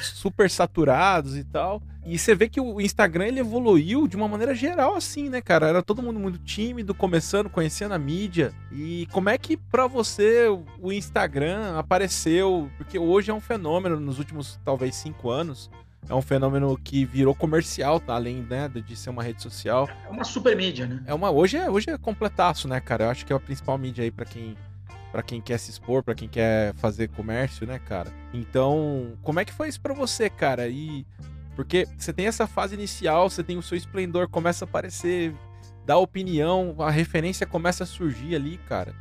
[0.00, 1.82] super saturados e tal.
[2.04, 5.66] E você vê que o Instagram ele evoluiu de uma maneira geral assim, né, cara?
[5.66, 8.52] Era todo mundo muito tímido, começando, conhecendo a mídia.
[8.70, 10.46] E como é que para você
[10.80, 12.70] o Instagram apareceu?
[12.76, 15.68] Porque hoje é um fenômeno nos últimos talvez cinco anos.
[16.08, 18.14] É um fenômeno que virou comercial, tá?
[18.14, 19.88] além né, de ser uma rede social.
[20.06, 21.02] É uma super mídia, né?
[21.06, 23.06] É uma hoje é hoje é completaço, né, cara?
[23.06, 24.56] Eu acho que é a principal mídia aí para quem
[25.12, 28.12] para quem quer se expor, para quem quer fazer comércio, né, cara?
[28.32, 30.68] Então, como é que foi isso para você, cara?
[30.68, 31.06] E
[31.54, 35.34] porque você tem essa fase inicial, você tem o seu esplendor começa a aparecer,
[35.86, 38.94] dá opinião, a referência começa a surgir ali, cara.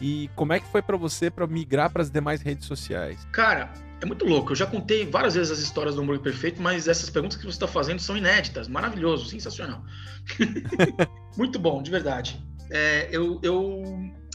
[0.00, 3.26] E como é que foi para você para migrar para as demais redes sociais?
[3.32, 4.52] Cara, é muito louco.
[4.52, 7.50] Eu já contei várias vezes as histórias do hambúrguer perfeito, mas essas perguntas que você
[7.50, 8.66] está fazendo são inéditas.
[8.66, 9.84] Maravilhoso, sensacional.
[11.36, 12.42] muito bom, de verdade.
[12.70, 13.82] É, eu, eu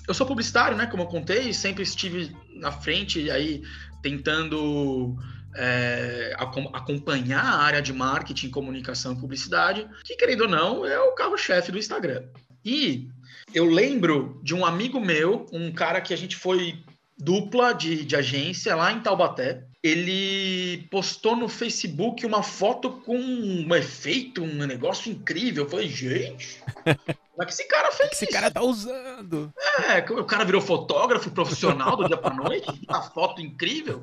[0.07, 0.85] eu sou publicitário, né?
[0.85, 3.63] Como eu contei, sempre estive na frente aí
[4.01, 5.15] tentando
[5.55, 6.35] é,
[6.73, 11.71] acompanhar a área de marketing, comunicação e publicidade, que querendo ou não é o carro-chefe
[11.71, 12.23] do Instagram.
[12.63, 13.07] E
[13.53, 16.83] eu lembro de um amigo meu, um cara que a gente foi
[17.17, 19.63] dupla de, de agência lá em Taubaté.
[19.85, 25.65] Ele postou no Facebook uma foto com um efeito, um negócio incrível.
[25.65, 29.53] Eu falei, gente, como é que esse cara fez que esse cara tá usando?
[29.87, 34.01] É, o cara virou fotógrafo profissional do dia pra noite, a foto incrível.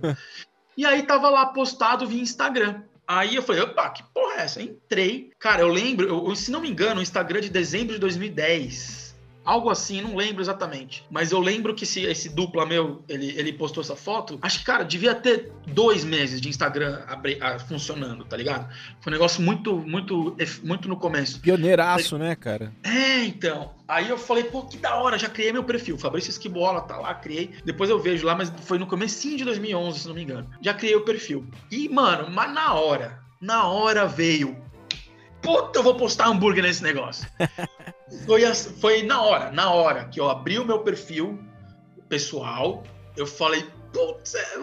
[0.76, 2.82] E aí tava lá postado via Instagram.
[3.04, 4.62] Aí eu falei, opa, que porra é essa?
[4.62, 5.32] Entrei.
[5.36, 9.01] Cara, eu lembro, eu, se não me engano, o Instagram de dezembro de 2010.
[9.44, 11.04] Algo assim, não lembro exatamente.
[11.10, 14.38] Mas eu lembro que esse, esse dupla meu, ele, ele postou essa foto.
[14.40, 18.72] Acho que, cara, devia ter dois meses de Instagram abri, a, funcionando, tá ligado?
[19.00, 21.40] Foi um negócio muito, muito, muito no começo.
[21.40, 22.72] Pioneiraço, né, cara?
[22.82, 23.74] É, então.
[23.88, 25.98] Aí eu falei, pô, que da hora, já criei meu perfil.
[25.98, 27.50] Fabrício Esquibola tá lá, criei.
[27.64, 30.48] Depois eu vejo lá, mas foi no comecinho de 2011, se não me engano.
[30.60, 31.46] Já criei o perfil.
[31.70, 34.56] E, mano, mas na hora, na hora veio
[35.42, 37.28] puta, eu vou postar hambúrguer nesse negócio.
[38.26, 41.38] foi, foi na hora, na hora que eu abri o meu perfil
[42.08, 42.82] pessoal,
[43.16, 44.56] eu falei, putz, é,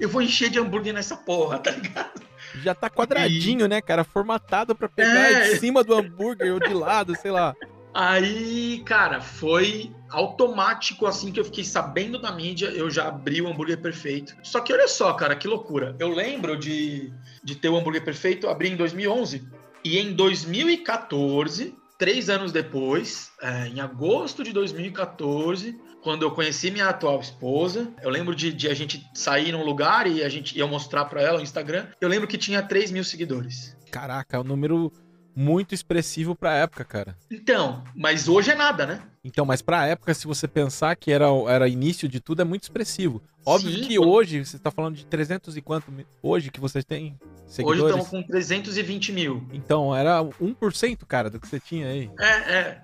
[0.00, 2.22] eu vou encher de hambúrguer nessa porra, tá ligado?
[2.62, 3.68] Já tá quadradinho, e...
[3.68, 4.04] né, cara?
[4.04, 5.50] Formatado para pegar é...
[5.50, 7.54] de cima do hambúrguer ou de lado, sei lá.
[7.92, 13.48] Aí, cara, foi automático assim que eu fiquei sabendo da mídia, eu já abri o
[13.48, 14.34] hambúrguer perfeito.
[14.42, 15.94] Só que olha só, cara, que loucura.
[15.98, 19.48] Eu lembro de, de ter o hambúrguer perfeito, abri em 2011.
[19.84, 26.88] E em 2014, três anos depois, é, em agosto de 2014, quando eu conheci minha
[26.88, 30.66] atual esposa, eu lembro de, de a gente sair num lugar e a gente ia
[30.66, 31.86] mostrar para ela o Instagram.
[32.00, 33.76] Eu lembro que tinha 3 mil seguidores.
[33.90, 34.92] Caraca, é um número
[35.34, 37.16] muito expressivo pra época, cara.
[37.30, 39.02] Então, mas hoje é nada, né?
[39.24, 42.62] Então, mas pra época, se você pensar que era, era início de tudo, é muito
[42.64, 43.22] expressivo.
[43.44, 45.90] Óbvio Sim, que hoje, você tá falando de 300 e quanto
[46.22, 47.82] hoje que vocês têm seguidores?
[47.82, 49.46] Hoje estamos com 320 mil.
[49.52, 52.10] Então, era 1%, cara, do que você tinha aí.
[52.18, 52.82] É, é.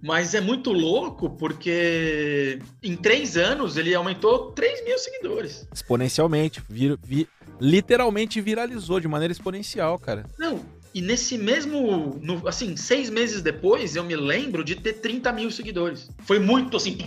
[0.00, 5.66] Mas é muito louco porque em três anos ele aumentou 3 mil seguidores.
[5.74, 6.62] Exponencialmente.
[6.68, 7.28] Vir, vi-
[7.60, 10.24] literalmente viralizou de maneira exponencial, cara.
[10.38, 10.60] Não,
[10.94, 15.50] e nesse mesmo, no- assim, seis meses depois, eu me lembro de ter 30 mil
[15.50, 16.10] seguidores.
[16.20, 16.98] Foi muito assim,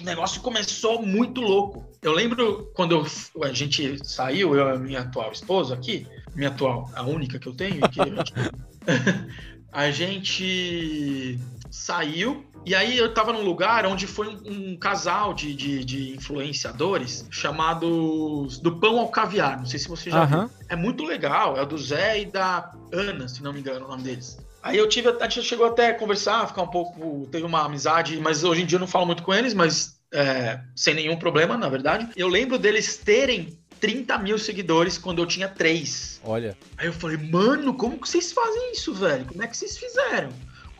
[0.00, 1.90] o negócio começou muito louco.
[2.02, 6.50] Eu lembro quando eu- a gente saiu, eu e a minha atual esposa aqui, minha
[6.50, 8.32] atual, a única que eu tenho, que a gente-
[9.72, 11.38] a gente
[11.70, 16.14] saiu e aí eu tava num lugar onde foi um, um casal de, de, de
[16.14, 19.58] influenciadores chamados do Pão ao Caviar.
[19.58, 20.38] Não sei se você já viu.
[20.38, 20.50] Aham.
[20.68, 23.88] É muito legal, é o do Zé e da Ana, se não me engano o
[23.88, 24.38] nome deles.
[24.62, 28.16] Aí eu tive, a gente chegou até a conversar, ficar um pouco, teve uma amizade,
[28.20, 31.56] mas hoje em dia eu não falo muito com eles, mas é, sem nenhum problema,
[31.56, 32.08] na verdade.
[32.14, 36.20] Eu lembro deles terem 30 mil seguidores quando eu tinha 3.
[36.22, 36.56] Olha.
[36.76, 39.24] Aí eu falei, mano, como que vocês fazem isso, velho?
[39.24, 40.30] Como é que vocês fizeram?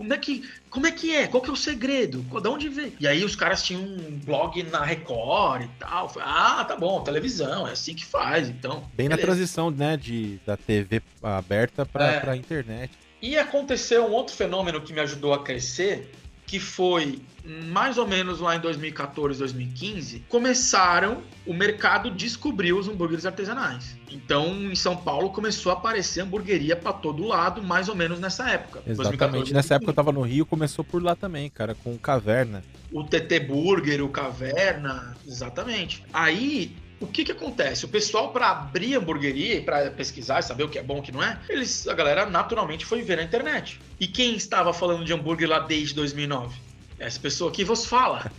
[0.03, 1.29] Como é que, como é, que é?
[1.29, 2.23] Qual que é o segredo?
[2.23, 2.93] De onde veio?
[2.99, 6.09] E aí os caras tinham um blog na Record e tal.
[6.09, 8.91] Falei, ah, tá bom, televisão, é assim que faz, então.
[8.97, 9.37] Bem na beleza.
[9.37, 12.19] transição, né, de, da TV aberta pra, É.
[12.21, 12.91] pra internet.
[13.23, 16.11] E aconteceu um outro fenômeno que me ajudou a crescer,
[16.47, 17.21] que foi
[17.67, 23.97] mais ou menos lá em 2014, 2015, começaram o mercado descobriu os hambúrgueres artesanais.
[24.11, 28.49] Então, em São Paulo começou a aparecer hamburgueria pra todo lado, mais ou menos nessa
[28.49, 28.81] época.
[28.87, 29.19] Exatamente.
[29.19, 32.63] 2014, Nessa época eu tava no Rio, começou por lá também, cara, com Caverna.
[32.93, 36.05] o TT Burger, o Caverna, exatamente.
[36.13, 37.85] Aí, o que que acontece?
[37.85, 41.01] O pessoal para abrir hamburgueria e para pesquisar e saber o que é bom e
[41.01, 43.81] o que não é, eles, a galera naturalmente foi ver na internet.
[43.99, 46.57] E quem estava falando de hambúrguer lá desde 2009?
[46.99, 48.31] Essa pessoa que vos fala.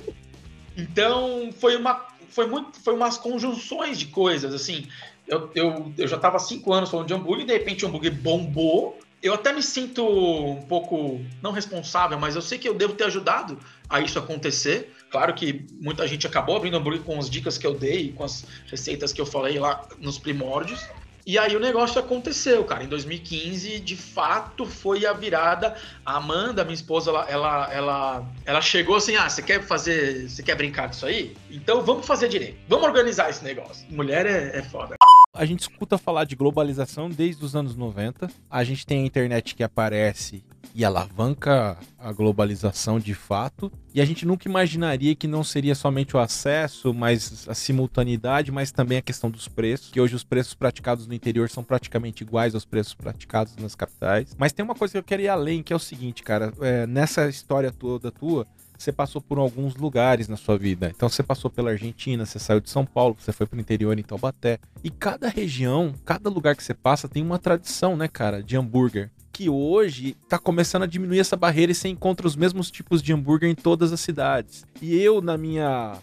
[0.76, 4.86] então, foi uma foi muito foi umas conjunções de coisas assim.
[5.28, 7.88] Eu, eu, eu já estava há cinco anos falando de hambúrguer e de repente o
[7.88, 8.98] hambúrguer bombou.
[9.22, 13.04] Eu até me sinto um pouco, não responsável, mas eu sei que eu devo ter
[13.04, 13.58] ajudado
[13.88, 14.90] a isso acontecer.
[15.10, 18.44] Claro que muita gente acabou abrindo hambúrguer com as dicas que eu dei, com as
[18.70, 20.80] receitas que eu falei lá nos primórdios.
[21.26, 22.82] E aí o negócio aconteceu, cara.
[22.82, 25.76] Em 2015, de fato, foi a virada.
[26.04, 30.28] A Amanda, minha esposa, ela, ela, ela, ela chegou assim: ah, você quer fazer.
[30.28, 31.36] Você quer brincar disso aí?
[31.50, 32.58] Então vamos fazer direito.
[32.68, 33.86] Vamos organizar esse negócio.
[33.90, 34.96] Mulher é, é foda.
[35.32, 38.28] A gente escuta falar de globalização desde os anos 90.
[38.50, 40.42] A gente tem a internet que aparece
[40.74, 43.70] e alavanca a globalização de fato.
[43.94, 48.70] E a gente nunca imaginaria que não seria somente o acesso, mas a simultaneidade, mas
[48.70, 49.90] também a questão dos preços.
[49.90, 54.34] Que hoje os preços praticados no interior são praticamente iguais aos preços praticados nas capitais.
[54.38, 56.52] Mas tem uma coisa que eu quero ir além, que é o seguinte, cara.
[56.60, 58.46] É, nessa história toda tua,
[58.78, 60.90] você passou por alguns lugares na sua vida.
[60.94, 64.02] Então você passou pela Argentina, você saiu de São Paulo, você foi pro interior em
[64.02, 64.58] Taubaté.
[64.82, 69.10] E cada região, cada lugar que você passa tem uma tradição, né, cara, de hambúrguer.
[69.40, 73.14] Que hoje tá começando a diminuir essa barreira e você encontra os mesmos tipos de
[73.14, 74.66] hambúrguer em todas as cidades.
[74.82, 75.96] E eu, na minha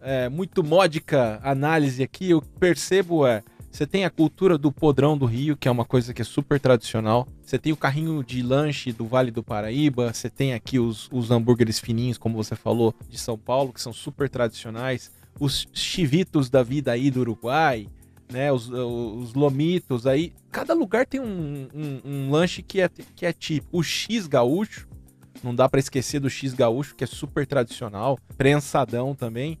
[0.00, 3.42] é, muito módica análise aqui, eu percebo é.
[3.68, 6.60] Você tem a cultura do podrão do Rio, que é uma coisa que é super
[6.60, 7.26] tradicional.
[7.44, 10.14] Você tem o carrinho de lanche do Vale do Paraíba.
[10.14, 13.92] Você tem aqui os, os hambúrgueres fininhos, como você falou, de São Paulo, que são
[13.92, 15.10] super tradicionais.
[15.40, 17.88] Os chivitos da vida aí do Uruguai,
[18.32, 18.52] né?
[18.52, 20.32] Os, os lomitos aí.
[20.50, 23.66] Cada lugar tem um, um, um lanche que é, que é tipo.
[23.72, 24.88] O X gaúcho,
[25.42, 28.18] não dá para esquecer do X gaúcho, que é super tradicional.
[28.36, 29.58] Prensadão também.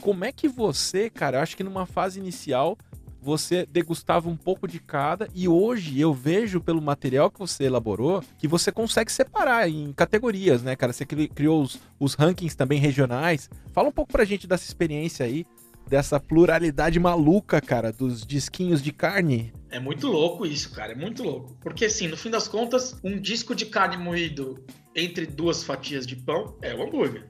[0.00, 2.76] Como é que você, cara, eu acho que numa fase inicial
[3.22, 8.22] você degustava um pouco de cada e hoje eu vejo pelo material que você elaborou
[8.38, 10.92] que você consegue separar em categorias, né, cara?
[10.92, 13.50] Você cri- criou os, os rankings também regionais.
[13.72, 15.44] Fala um pouco pra gente dessa experiência aí,
[15.88, 19.52] dessa pluralidade maluca, cara, dos disquinhos de carne.
[19.70, 20.92] É muito louco isso, cara.
[20.92, 21.56] É muito louco.
[21.60, 26.16] Porque, assim, no fim das contas, um disco de carne moído entre duas fatias de
[26.16, 27.28] pão é o hambúrguer.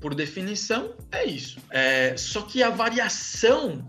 [0.00, 1.58] Por definição, é isso.
[1.70, 3.88] É, só que a variação,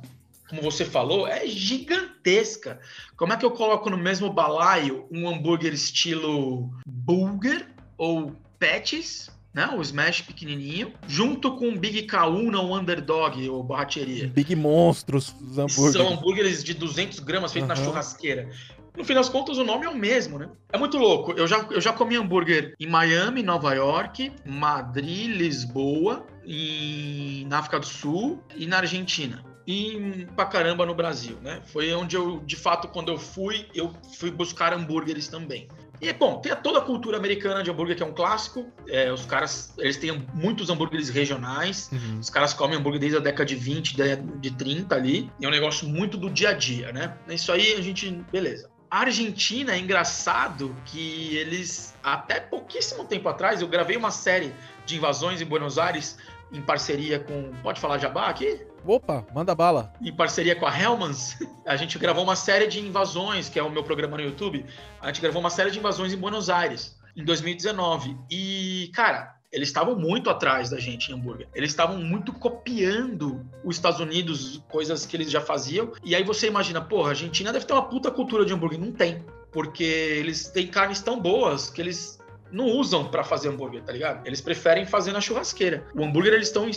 [0.49, 2.79] como você falou, é gigantesca.
[3.15, 9.73] Como é que eu coloco no mesmo balaio um hambúrguer estilo burger ou patties, né?
[9.73, 14.27] O smash pequenininho, junto com o Big Kauna, o underdog, ou borracheria.
[14.27, 15.93] Big monstros, os hambúrgueres.
[15.93, 17.75] São hambúrgueres de 200 gramas feitos uhum.
[17.77, 18.49] na churrasqueira.
[18.97, 20.49] No fim das contas, o nome é o mesmo, né?
[20.71, 21.31] É muito louco.
[21.33, 27.79] Eu já, eu já comi hambúrguer em Miami, Nova York, Madrid, Lisboa, em, na África
[27.79, 31.61] do Sul e na Argentina e pra caramba no Brasil, né?
[31.65, 35.67] Foi onde eu, de fato, quando eu fui, eu fui buscar hambúrgueres também.
[36.05, 38.71] E, bom, tem toda a cultura americana de hambúrguer, que é um clássico.
[38.87, 41.89] É, os caras, eles têm muitos hambúrgueres regionais.
[41.91, 42.19] Uhum.
[42.19, 45.31] Os caras comem hambúrguer desde a década de 20, de, de 30 ali.
[45.39, 47.17] E é um negócio muito do dia a dia, né?
[47.27, 48.69] Isso aí a gente, beleza.
[48.91, 54.53] A Argentina é engraçado que eles, até pouquíssimo tempo atrás, eu gravei uma série
[54.85, 56.17] de invasões em Buenos Aires
[56.53, 57.51] em parceria com.
[57.63, 58.61] Pode falar Jabá aqui?
[58.87, 59.91] Opa, manda bala.
[59.99, 63.69] Em parceria com a Hellmans, a gente gravou uma série de invasões, que é o
[63.69, 64.65] meu programa no YouTube.
[65.01, 68.15] A gente gravou uma série de invasões em Buenos Aires, em 2019.
[68.29, 71.47] E, cara, eles estavam muito atrás da gente em hambúrguer.
[71.55, 75.93] Eles estavam muito copiando os Estados Unidos, coisas que eles já faziam.
[76.03, 78.79] E aí você imagina, porra, a Argentina deve ter uma puta cultura de hambúrguer.
[78.79, 79.25] Não tem.
[79.51, 82.19] Porque eles têm carnes tão boas que eles
[82.51, 84.25] não usam para fazer hambúrguer, tá ligado?
[84.27, 85.87] Eles preferem fazer na churrasqueira.
[85.95, 86.69] O hambúrguer eles estão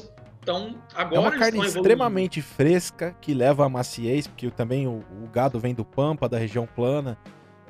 [0.48, 5.28] então, agora é uma carne extremamente fresca que leva a maciez, porque também o, o,
[5.30, 7.18] gado vem do Pampa, da região plana,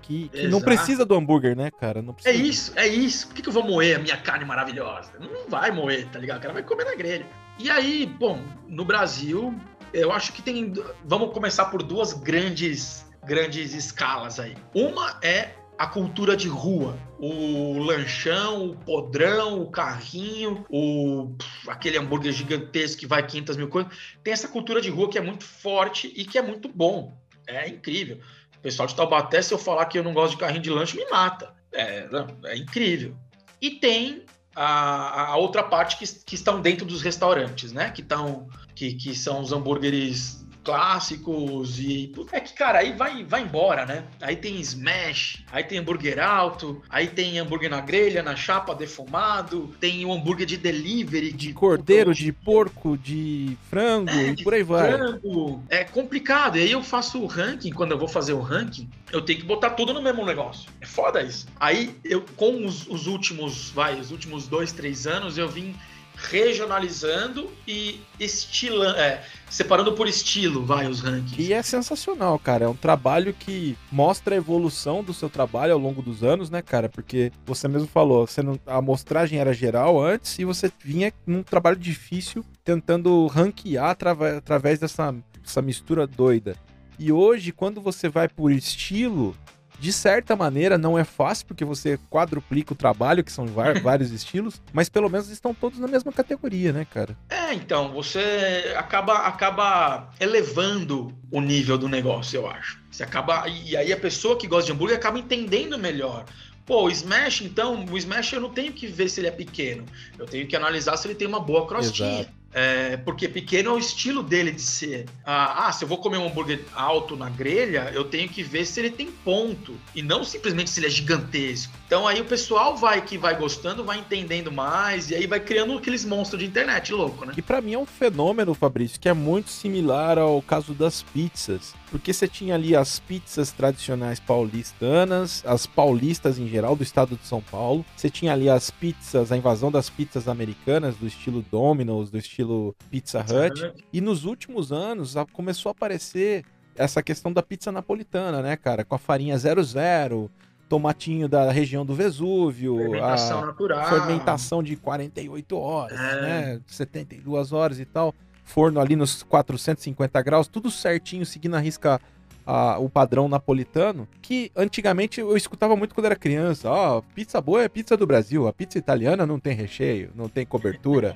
[0.00, 2.00] que, que não precisa do hambúrguer, né, cara?
[2.00, 3.26] Não é isso, é isso.
[3.26, 5.10] Por que, que eu vou moer a minha carne maravilhosa?
[5.20, 6.38] Não vai moer, tá ligado?
[6.38, 7.26] O cara vai comer na grelha.
[7.58, 9.52] E aí, bom, no Brasil,
[9.92, 10.72] eu acho que tem.
[11.04, 14.56] Vamos começar por duas grandes, grandes escalas aí.
[14.72, 16.98] Uma é a cultura de rua.
[17.20, 21.36] O lanchão, o podrão, o carrinho, o
[21.68, 23.92] aquele hambúrguer gigantesco que vai 500 mil coisas.
[24.22, 27.16] Tem essa cultura de rua que é muito forte e que é muito bom.
[27.46, 28.18] É incrível.
[28.56, 30.96] O pessoal de Taubaté, se eu falar que eu não gosto de carrinho de lanche,
[30.96, 31.54] me mata.
[31.72, 32.08] É,
[32.46, 33.16] é incrível.
[33.60, 37.90] E tem a, a outra parte que, que, estão dentro dos restaurantes, né?
[37.90, 40.37] Que, tão, que, que são os hambúrgueres
[40.68, 44.04] clássicos e é que cara aí vai vai embora né?
[44.20, 49.74] Aí tem smash aí tem hambúrguer alto aí tem hambúrguer na grelha na chapa defumado
[49.80, 54.52] tem o hambúrguer de delivery de, de cordeiro de porco de frango é, e por
[54.52, 54.92] aí vai.
[54.92, 55.62] frango.
[55.70, 59.22] é complicado e aí eu faço o ranking quando eu vou fazer o ranking eu
[59.22, 60.68] tenho que botar tudo no mesmo negócio.
[60.82, 61.46] É foda isso.
[61.58, 65.74] Aí eu com os, os últimos vai os últimos dois três anos eu vim
[66.18, 71.38] regionalizando e estilando, é, separando por estilo, vai, os rankings.
[71.38, 72.64] E é sensacional, cara.
[72.64, 76.60] É um trabalho que mostra a evolução do seu trabalho ao longo dos anos, né,
[76.60, 76.88] cara?
[76.88, 81.42] Porque você mesmo falou, você não, a amostragem era geral antes e você vinha num
[81.42, 86.56] trabalho difícil tentando ranquear através dessa, dessa mistura doida.
[86.98, 89.36] E hoje, quando você vai por estilo,
[89.78, 93.46] de certa maneira, não é fácil, porque você quadruplica o trabalho, que são
[93.82, 97.16] vários estilos, mas pelo menos estão todos na mesma categoria, né, cara?
[97.28, 102.80] É, então, você acaba, acaba elevando o nível do negócio, eu acho.
[102.90, 103.46] Você acaba.
[103.48, 106.24] E aí a pessoa que gosta de hambúrguer acaba entendendo melhor.
[106.66, 109.86] Pô, o Smash, então, o Smash eu não tenho que ver se ele é pequeno.
[110.18, 112.20] Eu tenho que analisar se ele tem uma boa crostinha.
[112.20, 112.37] Exato.
[112.52, 115.06] É, porque pequeno é o estilo dele de ser.
[115.24, 118.64] Ah, ah, se eu vou comer um hambúrguer alto na grelha, eu tenho que ver
[118.64, 119.74] se ele tem ponto.
[119.94, 121.72] E não simplesmente se ele é gigantesco.
[121.86, 125.76] Então aí o pessoal vai que vai gostando, vai entendendo mais, e aí vai criando
[125.76, 127.34] aqueles monstros de internet louco, né?
[127.36, 131.74] E para mim é um fenômeno, Fabrício, que é muito similar ao caso das pizzas.
[131.90, 137.26] Porque você tinha ali as pizzas tradicionais paulistanas, as paulistas em geral, do estado de
[137.26, 137.84] São Paulo.
[137.96, 142.74] Você tinha ali as pizzas, a invasão das pizzas americanas, do estilo Domino's, do estilo
[142.90, 143.72] Pizza Hut.
[143.92, 146.44] E nos últimos anos começou a aparecer
[146.76, 148.84] essa questão da pizza napolitana, né, cara?
[148.84, 150.30] Com a farinha 00,
[150.68, 153.88] tomatinho da região do Vesúvio, fermentação a natural.
[153.88, 156.20] fermentação de 48 horas, é.
[156.20, 156.60] né?
[156.66, 158.14] 72 horas e tal
[158.48, 162.00] forno ali nos 450 graus, tudo certinho, seguindo a risca
[162.48, 166.70] a, o padrão napolitano, que antigamente eu escutava muito quando era criança.
[166.70, 170.30] Ó, oh, pizza boa é pizza do Brasil, a pizza italiana não tem recheio, não
[170.30, 171.14] tem cobertura.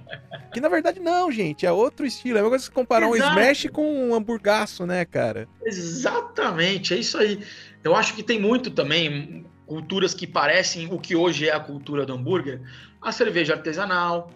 [0.53, 2.37] que na verdade não, gente, é outro estilo.
[2.37, 3.31] É uma coisa que comparar Exato.
[3.31, 5.49] um smash com um hamburgaço, né, cara?
[5.65, 7.43] Exatamente, é isso aí.
[7.83, 12.05] Eu acho que tem muito também culturas que parecem o que hoje é a cultura
[12.05, 12.61] do hambúrguer.
[13.01, 14.31] A cerveja artesanal,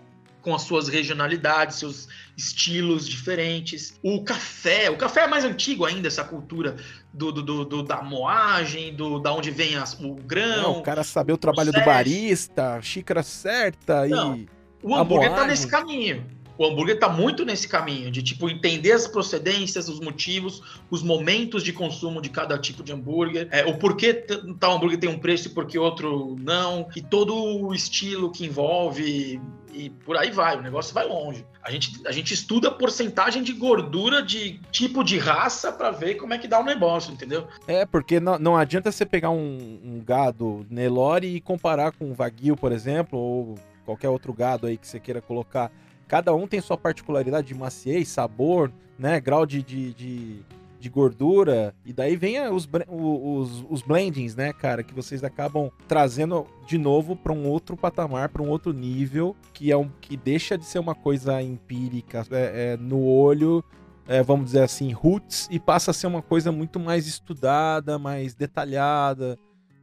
[0.47, 2.07] com as suas regionalidades, seus
[2.37, 3.99] estilos diferentes.
[4.01, 6.77] O café, o café é mais antigo ainda, essa cultura
[7.13, 10.63] do, do, do da moagem, do, da onde vem as, o grão.
[10.63, 14.49] Não, o cara saber o trabalho do barista, xícara certa Não, e.
[14.85, 16.25] O hambúrguer tá nesse caminho.
[16.59, 21.63] O hambúrguer tá muito nesse caminho, de tipo, entender as procedências, os motivos, os momentos
[21.63, 24.15] de consumo de cada tipo de hambúrguer, é, o porquê
[24.59, 29.41] tal hambúrguer tem um preço e porquê outro não, e todo o estilo que envolve
[29.77, 31.45] e por aí vai, o negócio vai longe.
[31.63, 36.15] A gente, a gente estuda a porcentagem de gordura de tipo de raça para ver
[36.15, 37.47] como é que dá o negócio, entendeu?
[37.67, 42.15] É, porque não, não adianta você pegar um, um gado Nelore e comparar com um
[42.15, 43.55] Wagyu, por exemplo, ou
[43.85, 45.71] qualquer outro gado aí que você queira colocar.
[46.09, 50.45] Cada um tem sua particularidade de maciez, sabor, né, grau de, de, de
[50.87, 51.75] de gordura.
[51.85, 54.83] E daí vem os, os, os blendings, né, cara?
[54.83, 59.71] Que vocês acabam trazendo de novo para um outro patamar, para um outro nível, que
[59.71, 63.65] é um que deixa de ser uma coisa empírica é, é, no olho.
[64.09, 68.37] É, vamos dizer assim, roots, e passa a ser uma coisa muito mais estudada, mais
[68.37, 69.37] detalhada,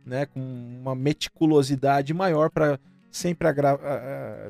[0.06, 2.80] né, com uma meticulosidade maior para
[3.14, 3.48] sempre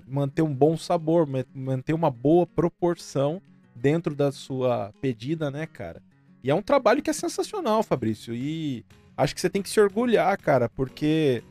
[0.08, 3.42] manter um bom sabor, manter uma boa proporção
[3.76, 6.02] dentro da sua pedida, né, cara?
[6.42, 8.34] E é um trabalho que é sensacional, Fabrício.
[8.34, 8.86] E
[9.18, 11.44] acho que você tem que se orgulhar, cara, porque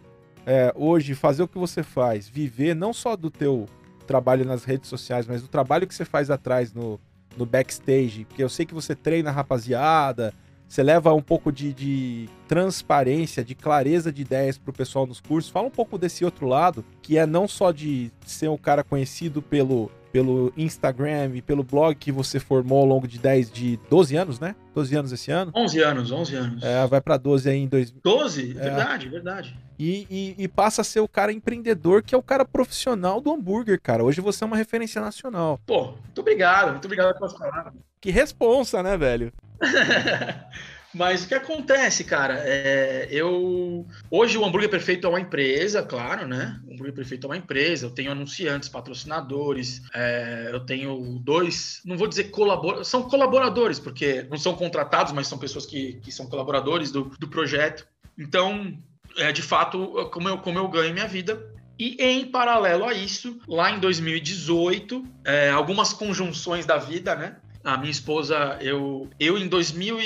[0.46, 3.68] é, hoje fazer o que você faz, viver não só do teu
[4.06, 6.98] trabalho nas redes sociais, mas do trabalho que você faz atrás no,
[7.36, 10.34] no backstage, porque eu sei que você treina rapaziada,
[10.72, 15.50] você leva um pouco de, de transparência, de clareza de ideias pro pessoal nos cursos.
[15.50, 19.42] Fala um pouco desse outro lado, que é não só de ser um cara conhecido
[19.42, 24.14] pelo pelo Instagram e pelo blog que você formou ao longo de 10, de 12
[24.14, 24.54] anos, né?
[24.74, 25.50] 12 anos esse ano?
[25.54, 26.62] 11 anos, 11 anos.
[26.62, 28.00] É, vai para 12 aí em 2000.
[28.02, 28.50] 12?
[28.50, 28.54] É.
[28.54, 29.56] Verdade, verdade.
[29.78, 33.32] E, e, e, passa a ser o cara empreendedor, que é o cara profissional do
[33.32, 34.04] hambúrguer, cara.
[34.04, 35.58] Hoje você é uma referência nacional.
[35.66, 37.74] Pô, muito obrigado, muito obrigado pelas palavras.
[38.02, 39.32] Que responsa, né, velho?
[40.92, 42.42] Mas o que acontece, cara?
[42.44, 46.60] É, eu hoje o Hambúrguer Perfeito é uma empresa, claro, né?
[46.66, 47.86] O Hambúrguer Perfeito é uma empresa.
[47.86, 49.80] Eu tenho anunciantes, patrocinadores.
[49.94, 55.28] É, eu tenho dois, não vou dizer colaboradores, são colaboradores porque não são contratados, mas
[55.28, 57.86] são pessoas que, que são colaboradores do, do projeto.
[58.18, 58.76] Então,
[59.16, 61.40] é de fato como eu como eu ganho minha vida.
[61.78, 67.36] E em paralelo a isso, lá em 2018, é, algumas conjunções da vida, né?
[67.64, 69.98] A minha esposa, eu, eu em 2000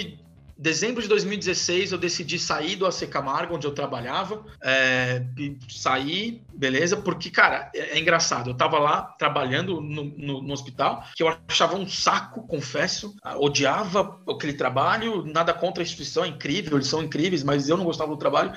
[0.59, 4.45] dezembro de 2016 eu decidi sair do AC Camargo, onde eu trabalhava.
[4.63, 5.23] É,
[5.69, 8.51] saí, beleza, porque, cara, é, é, engraçado.
[8.51, 13.15] Eu tava lá trabalhando no, no, no, hospital, que eu achava um saco, confesso.
[13.37, 17.85] Odiava aquele trabalho, nada contra a instituição, é incrível, eles são incríveis, mas eu não
[17.85, 18.53] gostava do trabalho.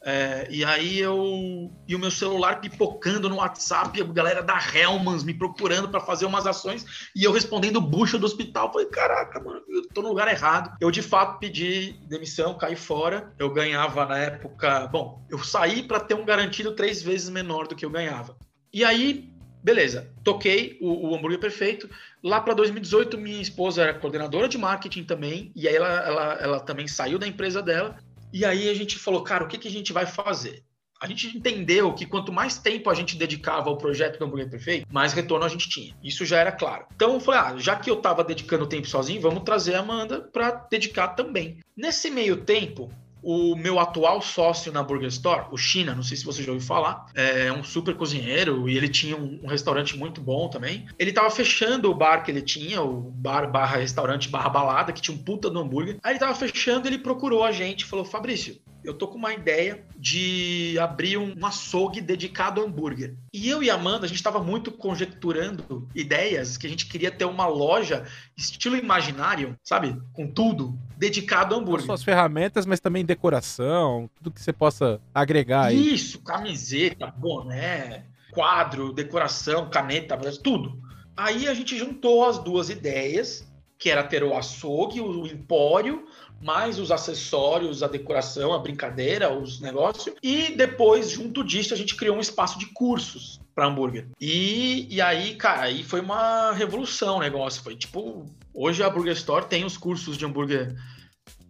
[0.00, 1.70] É, e aí eu.
[1.86, 6.24] E o meu celular pipocando no WhatsApp, a galera da Helmans me procurando para fazer
[6.24, 8.72] umas ações e eu respondendo bucha do hospital.
[8.72, 10.76] Falei, caraca, mano, eu tô no lugar errado.
[10.80, 13.32] Eu de fato pedi demissão, caí fora.
[13.38, 14.86] Eu ganhava na época.
[14.86, 18.36] Bom, eu saí para ter um garantido três vezes menor do que eu ganhava.
[18.72, 19.32] E aí,
[19.64, 21.90] beleza, toquei o, o hambúrguer perfeito.
[22.22, 26.60] Lá para 2018, minha esposa era coordenadora de marketing também, e aí ela, ela, ela
[26.60, 27.96] também saiu da empresa dela
[28.32, 30.62] e aí a gente falou, cara, o que, que a gente vai fazer?
[31.00, 34.86] A gente entendeu que quanto mais tempo a gente dedicava ao projeto do Hambúrguer Perfeito,
[34.92, 35.96] mais retorno a gente tinha.
[36.02, 36.86] Isso já era claro.
[36.92, 40.20] Então eu falei, ah, já que eu estava dedicando tempo sozinho, vamos trazer a Amanda
[40.20, 41.58] para dedicar também.
[41.76, 42.90] Nesse meio tempo,
[43.22, 46.66] o meu atual sócio na Burger Store, o China, não sei se você já ouviu
[46.66, 50.86] falar, é um super cozinheiro e ele tinha um, um restaurante muito bom também.
[50.98, 55.02] Ele tava fechando o bar que ele tinha, o bar barra restaurante barra balada, que
[55.02, 55.98] tinha um puta do hambúrguer.
[56.02, 59.84] Aí ele tava fechando, ele procurou a gente falou: Fabrício, eu tô com uma ideia
[59.96, 63.14] de abrir um açougue dedicado ao hambúrguer.
[63.32, 67.10] E eu e a Amanda, a gente estava muito conjecturando ideias que a gente queria
[67.10, 68.04] ter uma loja
[68.36, 70.00] estilo imaginário, sabe?
[70.12, 71.86] Com tudo dedicado ao hambúrguer.
[71.86, 75.94] Suas ferramentas, mas também decoração, tudo que você possa agregar aí.
[75.94, 80.80] Isso, camiseta, boné, quadro, decoração, caneta, tudo.
[81.16, 83.46] Aí a gente juntou as duas ideias,
[83.78, 86.06] que era ter o açougue, o empório,
[86.40, 90.14] mais os acessórios, a decoração, a brincadeira, os negócios.
[90.22, 94.06] E depois, junto disso, a gente criou um espaço de cursos para hambúrguer.
[94.20, 97.62] E, e aí, cara, aí foi uma revolução o negócio.
[97.62, 100.76] Foi tipo, hoje a Burger Store tem os cursos de hambúrguer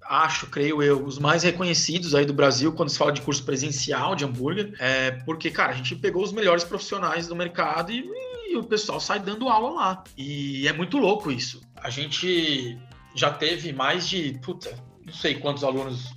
[0.08, 4.16] acho, creio eu, os mais reconhecidos aí do Brasil quando se fala de curso presencial
[4.16, 8.08] de hambúrguer, é porque, cara, a gente pegou os melhores profissionais do mercado e,
[8.48, 10.04] e, o pessoal sai dando aula lá.
[10.16, 11.60] E é muito louco isso.
[11.76, 12.78] A gente
[13.18, 14.72] já teve mais de, puta,
[15.04, 16.16] não sei quantos alunos.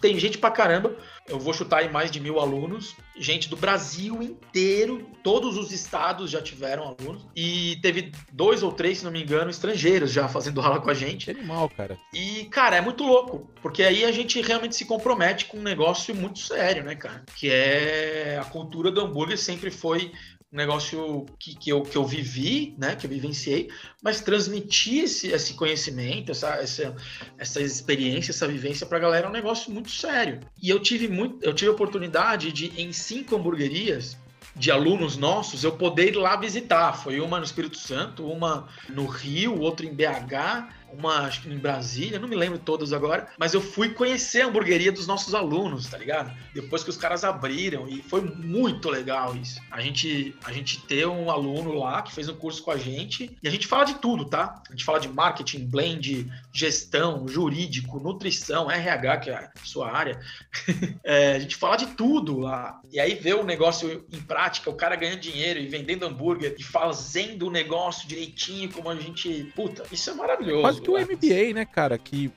[0.00, 0.94] Tem gente pra caramba.
[1.26, 2.94] Eu vou chutar aí mais de mil alunos.
[3.16, 7.26] Gente do Brasil inteiro, todos os estados já tiveram alunos.
[7.34, 10.94] E teve dois ou três, se não me engano, estrangeiros já fazendo aula com a
[10.94, 11.30] gente.
[11.30, 11.98] Animal, cara.
[12.12, 13.50] E, cara, é muito louco.
[13.62, 17.24] Porque aí a gente realmente se compromete com um negócio muito sério, né, cara?
[17.34, 20.12] Que é a cultura do hambúrguer sempre foi
[20.52, 23.70] um negócio que, que, eu, que eu vivi, né, que eu vivenciei,
[24.02, 26.96] mas transmitir esse, esse conhecimento, essa, essa,
[27.38, 30.40] essa experiência, essa vivência para a galera é um negócio muito sério.
[30.60, 34.16] E eu tive muito, eu tive a oportunidade de em cinco hamburguerias
[34.56, 36.92] de alunos nossos, eu poder ir lá visitar.
[36.94, 41.58] Foi uma no Espírito Santo, uma no Rio, outra em BH uma acho que em
[41.58, 45.86] Brasília, não me lembro todas agora, mas eu fui conhecer a hamburgueria dos nossos alunos,
[45.86, 46.36] tá ligado?
[46.54, 49.60] Depois que os caras abriram e foi muito legal isso.
[49.70, 53.36] A gente a gente ter um aluno lá que fez um curso com a gente
[53.42, 54.62] e a gente fala de tudo, tá?
[54.68, 60.20] A gente fala de marketing, blend, gestão, jurídico, nutrição, RH, que é a sua área.
[61.04, 62.80] é, a gente fala de tudo lá.
[62.90, 66.62] E aí ver o negócio em prática, o cara ganhando dinheiro e vendendo hambúrguer e
[66.62, 71.64] fazendo o negócio direitinho como a gente, puta, isso é maravilhoso que o MBA, né,
[71.64, 71.96] cara?
[71.98, 72.32] Que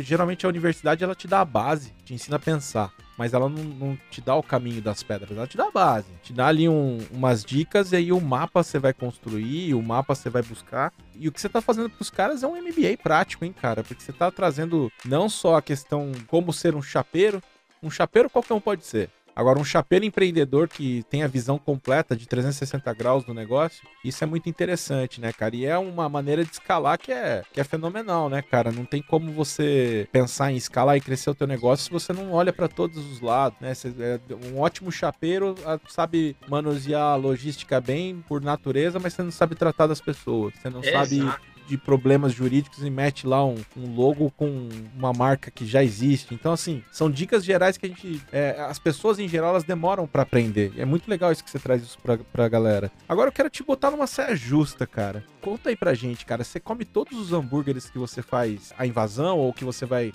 [0.00, 2.92] geralmente a universidade ela te dá a base, te ensina a pensar.
[3.18, 6.06] Mas ela não, não te dá o caminho das pedras, ela te dá a base.
[6.22, 10.14] Te dá ali um, umas dicas e aí o mapa você vai construir, o mapa
[10.14, 10.92] você vai buscar.
[11.14, 13.82] E o que você tá fazendo pros caras é um MBA prático, hein, cara?
[13.82, 17.42] Porque você tá trazendo não só a questão como ser um chapeiro,
[17.82, 19.10] um chapeiro qualquer um pode ser.
[19.36, 24.24] Agora, um chapeiro empreendedor que tem a visão completa de 360 graus do negócio, isso
[24.24, 25.54] é muito interessante, né, cara?
[25.54, 28.72] E é uma maneira de escalar que é, que é fenomenal, né, cara?
[28.72, 32.32] Não tem como você pensar em escalar e crescer o teu negócio se você não
[32.32, 33.74] olha para todos os lados, né?
[34.00, 34.18] É
[34.50, 35.54] um ótimo chapeiro
[35.88, 40.54] sabe manusear a logística bem por natureza, mas você não sabe tratar das pessoas.
[40.54, 41.08] Você não Exato.
[41.10, 45.82] sabe de problemas jurídicos e mete lá um, um, logo com uma marca que já
[45.82, 46.34] existe.
[46.34, 48.22] Então, assim, são dicas gerais que a gente.
[48.32, 50.72] É, as pessoas em geral elas demoram para aprender.
[50.76, 52.90] É muito legal isso que você traz isso pra, pra galera.
[53.08, 55.24] Agora eu quero te botar numa saia justa, cara.
[55.40, 56.44] Conta aí pra gente, cara.
[56.44, 60.12] Você come todos os hambúrgueres que você faz a invasão ou que você vai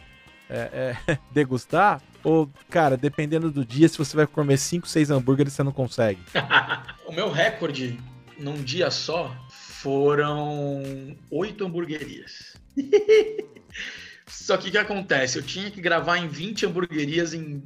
[0.50, 2.02] é, é, degustar?
[2.24, 6.22] Ou, cara, dependendo do dia, se você vai comer 5, 6 hambúrgueres, você não consegue?
[7.08, 7.98] o meu recorde
[8.38, 9.36] num dia só
[9.82, 12.56] foram oito hamburguerias.
[14.28, 15.38] Só que o que acontece?
[15.38, 17.64] Eu tinha que gravar em 20 hamburguerias em,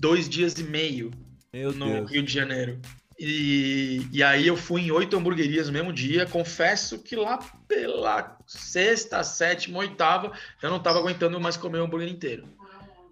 [0.00, 1.10] dois dias e meio
[1.52, 2.10] Meu no Deus.
[2.10, 2.80] Rio de Janeiro.
[3.18, 6.26] E, e aí eu fui em oito hamburguerias no mesmo dia.
[6.26, 7.38] Confesso que lá
[7.68, 10.32] pela sexta, sétima, oitava,
[10.62, 12.48] eu não estava aguentando mais comer o hambúrguer inteiro.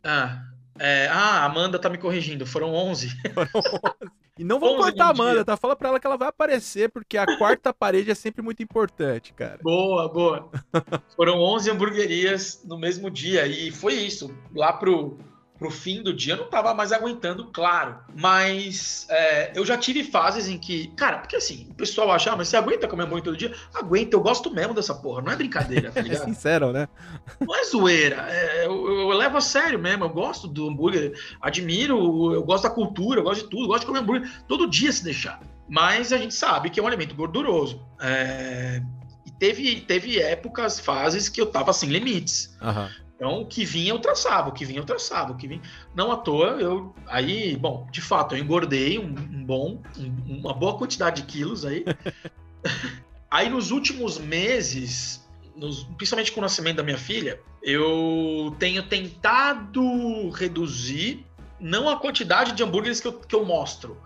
[0.03, 0.47] Ah,
[0.78, 3.11] é, ah, a Amanda tá me corrigindo, foram 11.
[3.34, 4.20] Foram 11.
[4.41, 5.55] E não vamos cortar a Amanda, tá?
[5.55, 9.34] Fala pra ela que ela vai aparecer, porque a quarta parede é sempre muito importante,
[9.34, 9.59] cara.
[9.62, 10.51] Boa, boa.
[11.14, 14.34] Foram 11 hamburguerias no mesmo dia e foi isso.
[14.55, 15.18] Lá pro
[15.61, 17.99] pro fim do dia, eu não tava mais aguentando, claro.
[18.17, 22.37] Mas é, eu já tive fases em que, cara, porque assim, o pessoal acha, ah,
[22.37, 23.55] mas você aguenta comer hambúrguer todo dia?
[23.75, 26.23] Aguenta, eu gosto mesmo dessa porra, não é brincadeira, tá ligado?
[26.23, 26.89] é sincero, né?
[27.39, 31.13] Não é zoeira, é, eu, eu, eu, levo a sério mesmo, eu gosto do hambúrguer,
[31.43, 34.91] admiro, eu gosto da cultura, eu gosto de tudo, gosto de comer hambúrguer todo dia
[34.91, 35.41] se deixar.
[35.69, 37.81] Mas a gente sabe que é um alimento gorduroso.
[38.01, 38.83] É...
[39.27, 42.57] E teve, teve épocas, fases que eu tava sem limites.
[42.61, 42.89] Uhum.
[43.21, 45.61] Então, o que vinha eu traçava, o que vinha eu traçava, o que vinha.
[45.95, 46.95] Não à toa, eu.
[47.07, 51.66] Aí, bom, de fato, eu engordei um, um bom, um, uma boa quantidade de quilos
[51.66, 51.85] aí.
[53.31, 60.31] aí, nos últimos meses, nos, principalmente com o nascimento da minha filha, eu tenho tentado
[60.31, 61.27] reduzir
[61.61, 64.01] não a quantidade de hambúrgueres que eu, que eu mostro,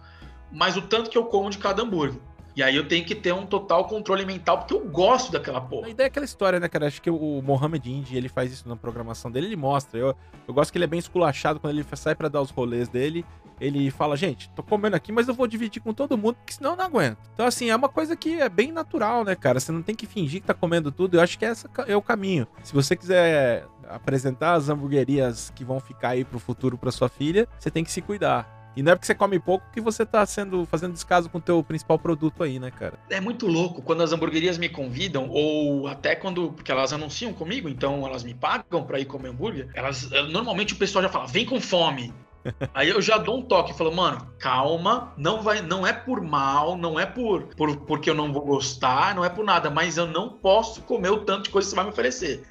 [0.50, 2.20] mas o tanto que eu como de cada hambúrguer.
[2.56, 5.88] E aí eu tenho que ter um total controle mental, porque eu gosto daquela porra.
[5.88, 6.86] A ideia é aquela história, né, cara?
[6.86, 9.98] Acho que o Mohamed Indy, ele faz isso na programação dele, ele mostra.
[9.98, 10.14] Eu,
[10.46, 13.24] eu gosto que ele é bem esculachado quando ele sai para dar os rolês dele.
[13.60, 16.72] Ele fala, gente, tô comendo aqui, mas eu vou dividir com todo mundo, porque senão
[16.72, 17.18] eu não aguento.
[17.32, 19.58] Então, assim, é uma coisa que é bem natural, né, cara?
[19.58, 21.16] Você não tem que fingir que tá comendo tudo.
[21.16, 22.46] Eu acho que esse é o caminho.
[22.62, 27.48] Se você quiser apresentar as hamburguerias que vão ficar aí pro futuro pra sua filha,
[27.58, 28.63] você tem que se cuidar.
[28.76, 31.40] E não é porque você come pouco que você tá sendo fazendo descaso com o
[31.40, 32.98] teu principal produto aí, né, cara?
[33.08, 36.52] É muito louco quando as hamburguerias me convidam, ou até quando.
[36.52, 39.68] Porque elas anunciam comigo, então elas me pagam pra ir comer hambúrguer.
[39.74, 40.10] Elas.
[40.30, 42.12] Normalmente o pessoal já fala, vem com fome.
[42.72, 46.20] Aí eu já dou um toque e falo, mano, calma, não vai, não é por
[46.20, 49.96] mal, não é por, por porque eu não vou gostar, não é por nada, mas
[49.96, 52.42] eu não posso comer o tanto de coisa que você vai me oferecer.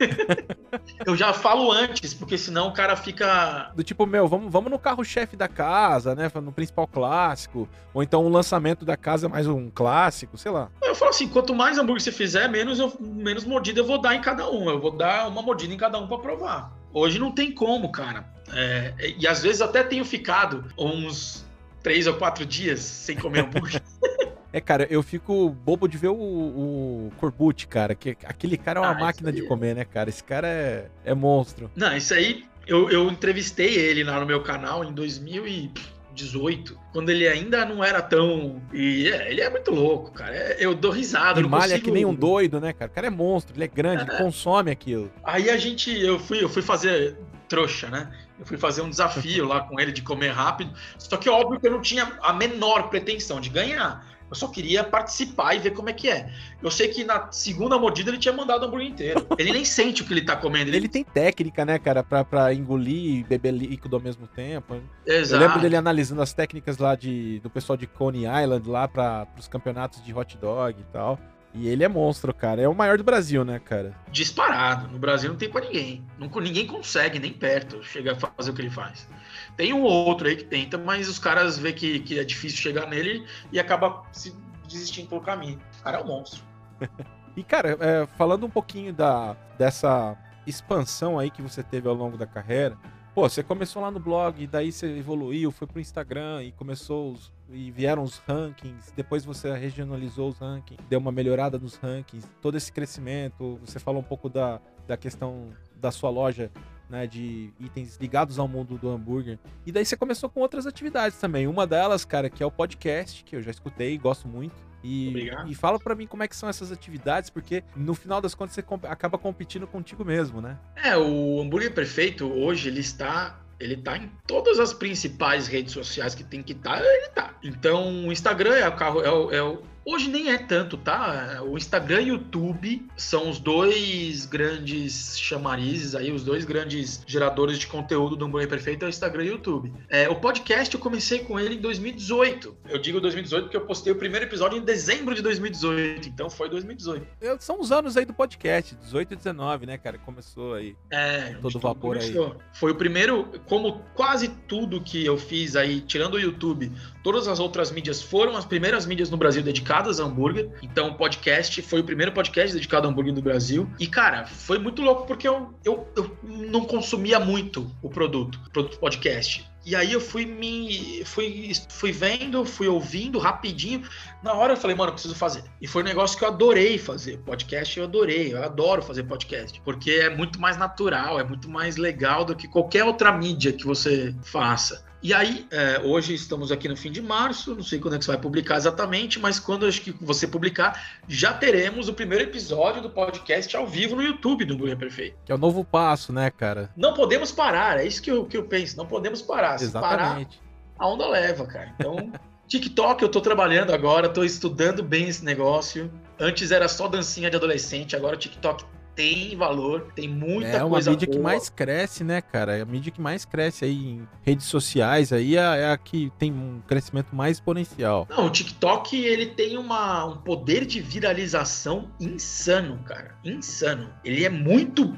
[1.06, 4.80] eu já falo antes, porque senão o cara fica do tipo, meu, vamos, vamos no
[4.80, 9.70] carro-chefe da casa, né, no principal clássico, ou então um lançamento da casa mais um
[9.70, 10.70] clássico, sei lá.
[10.82, 14.16] Eu falo assim, quanto mais hambúrguer você fizer, menos eu, menos mordida eu vou dar
[14.16, 14.70] em cada um.
[14.70, 16.72] Eu vou dar uma mordida em cada um para provar.
[16.94, 18.33] Hoje não tem como, cara.
[18.52, 21.46] É, e às vezes até tenho ficado uns
[21.82, 23.82] três ou quatro dias sem comer hambúrguer.
[24.56, 27.96] É, cara, eu fico bobo de ver o, o Corbucci, cara.
[27.96, 30.10] Que aquele cara é uma ah, máquina de comer, né, cara?
[30.10, 31.72] Esse cara é, é monstro.
[31.76, 35.72] Não, isso aí, eu, eu entrevistei ele lá no meu canal em 2000 e
[36.14, 38.62] 18, quando ele ainda não era tão.
[38.72, 40.36] E é, ele é muito louco, cara.
[40.36, 41.40] É, eu dou risada.
[41.40, 41.86] Ele malha consigo...
[41.86, 42.92] que nem um doido, né, cara?
[42.92, 44.06] O cara é monstro, ele é grande, é.
[44.06, 45.12] ele consome aquilo.
[45.24, 47.18] Aí a gente, eu fui, eu fui fazer
[47.50, 48.12] trouxa, né?
[48.44, 50.74] Eu fui fazer um desafio lá com ele de comer rápido.
[50.98, 54.06] Só que óbvio que eu não tinha a menor pretensão de ganhar.
[54.30, 56.30] Eu só queria participar e ver como é que é.
[56.62, 59.26] Eu sei que na segunda mordida ele tinha mandado o hambúrguer inteiro.
[59.38, 60.70] Ele nem sente o que ele tá comendo.
[60.72, 64.82] Ele, ele tem técnica, né, cara, pra, pra engolir e beber líquido ao mesmo tempo.
[65.06, 65.42] Exato.
[65.42, 69.28] Eu lembro dele analisando as técnicas lá de, do pessoal de Coney Island lá para
[69.40, 71.20] os campeonatos de hot dog e tal.
[71.54, 72.62] E ele é monstro, cara.
[72.62, 73.94] É o maior do Brasil, né, cara?
[74.12, 74.88] Disparado.
[74.88, 76.04] No Brasil não tem pra ninguém.
[76.18, 79.08] Não, ninguém consegue, nem perto, chegar a fazer o que ele faz.
[79.56, 82.58] Tem um ou outro aí que tenta, mas os caras vê que, que é difícil
[82.58, 84.36] chegar nele e acaba se
[84.68, 85.62] desistindo pelo caminho.
[85.80, 86.42] O cara é um monstro.
[87.38, 92.18] e, cara, é, falando um pouquinho da, dessa expansão aí que você teve ao longo
[92.18, 92.76] da carreira,
[93.14, 97.32] Pô, você começou lá no blog, daí você evoluiu, foi pro Instagram e começou os,
[97.54, 102.58] e vieram os rankings, depois você regionalizou os rankings, deu uma melhorada nos rankings, todo
[102.58, 106.52] esse crescimento, você falou um pouco da, da questão da sua loja,
[106.90, 109.40] né, de itens ligados ao mundo do hambúrguer.
[109.66, 111.48] E daí você começou com outras atividades também.
[111.48, 114.56] Uma delas, cara, que é o podcast, que eu já escutei, gosto muito.
[114.84, 118.36] E, e fala para mim como é que são essas atividades, porque no final das
[118.36, 120.60] contas você acaba competindo contigo mesmo, né?
[120.76, 126.14] É, o Hambúrguer Perfeito hoje ele está ele tá em todas as principais redes sociais
[126.14, 127.34] que tem que estar, tá, ele tá.
[127.42, 131.42] Então, o Instagram é o carro, é o, é o Hoje nem é tanto, tá?
[131.44, 137.60] O Instagram e o YouTube são os dois grandes chamarizes aí, os dois grandes geradores
[137.60, 139.74] de conteúdo do Hambúrguer Perfeito é o Instagram e o YouTube.
[139.90, 142.56] É, o podcast eu comecei com ele em 2018.
[142.70, 146.50] Eu digo 2018 porque eu postei o primeiro episódio em dezembro de 2018, então foi
[146.50, 147.06] 2018.
[147.20, 149.98] Eu, são os anos aí do podcast, 18 e 19, né, cara?
[149.98, 150.78] Começou aí.
[150.92, 152.28] É, todo vapor começou.
[152.28, 152.34] aí.
[152.54, 156.72] Foi o primeiro, como quase tudo que eu fiz aí, tirando o YouTube,
[157.04, 160.50] todas as outras mídias foram as primeiras mídias no Brasil dedicadas a hambúrguer.
[160.64, 163.70] Então, o podcast foi o primeiro podcast dedicado a hambúrguer no Brasil.
[163.78, 168.50] E, cara, foi muito louco porque eu, eu, eu não consumia muito o produto, o
[168.50, 169.46] produto podcast.
[169.66, 171.04] E aí eu fui me.
[171.06, 173.82] Fui, fui vendo, fui ouvindo rapidinho.
[174.22, 175.44] Na hora eu falei, mano, eu preciso fazer.
[175.62, 177.20] E foi um negócio que eu adorei fazer.
[177.20, 178.34] Podcast eu adorei.
[178.34, 179.62] Eu adoro fazer podcast.
[179.62, 183.66] Porque é muito mais natural, é muito mais legal do que qualquer outra mídia que
[183.66, 184.84] você faça.
[185.04, 188.06] E aí, é, hoje estamos aqui no fim de março, não sei quando é que
[188.06, 192.82] você vai publicar exatamente, mas quando acho que você publicar, já teremos o primeiro episódio
[192.82, 195.18] do podcast ao vivo no YouTube do Burger Perfeito.
[195.26, 196.70] Que é o novo passo, né, cara?
[196.78, 199.58] Não podemos parar, é isso que eu, que eu penso, não podemos parar.
[199.58, 200.40] Se Exatamente.
[200.40, 201.76] parar, a onda leva, cara.
[201.78, 202.10] Então,
[202.48, 205.92] TikTok eu tô trabalhando agora, tô estudando bem esse negócio.
[206.18, 208.64] Antes era só dancinha de adolescente, agora o TikTok
[208.96, 210.58] tem valor, tem muita coisa.
[210.58, 211.18] É uma mídia boa.
[211.18, 212.58] que mais cresce, né, cara?
[212.58, 216.12] É a mídia que mais cresce aí em redes sociais aí é, é, a que
[216.18, 218.08] tem um crescimento mais exponencial.
[218.10, 223.16] Não, o TikTok ele tem uma, um poder de viralização insano, cara.
[223.24, 223.90] Insano.
[224.04, 224.96] Ele é muito.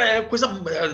[0.00, 0.46] É coisa.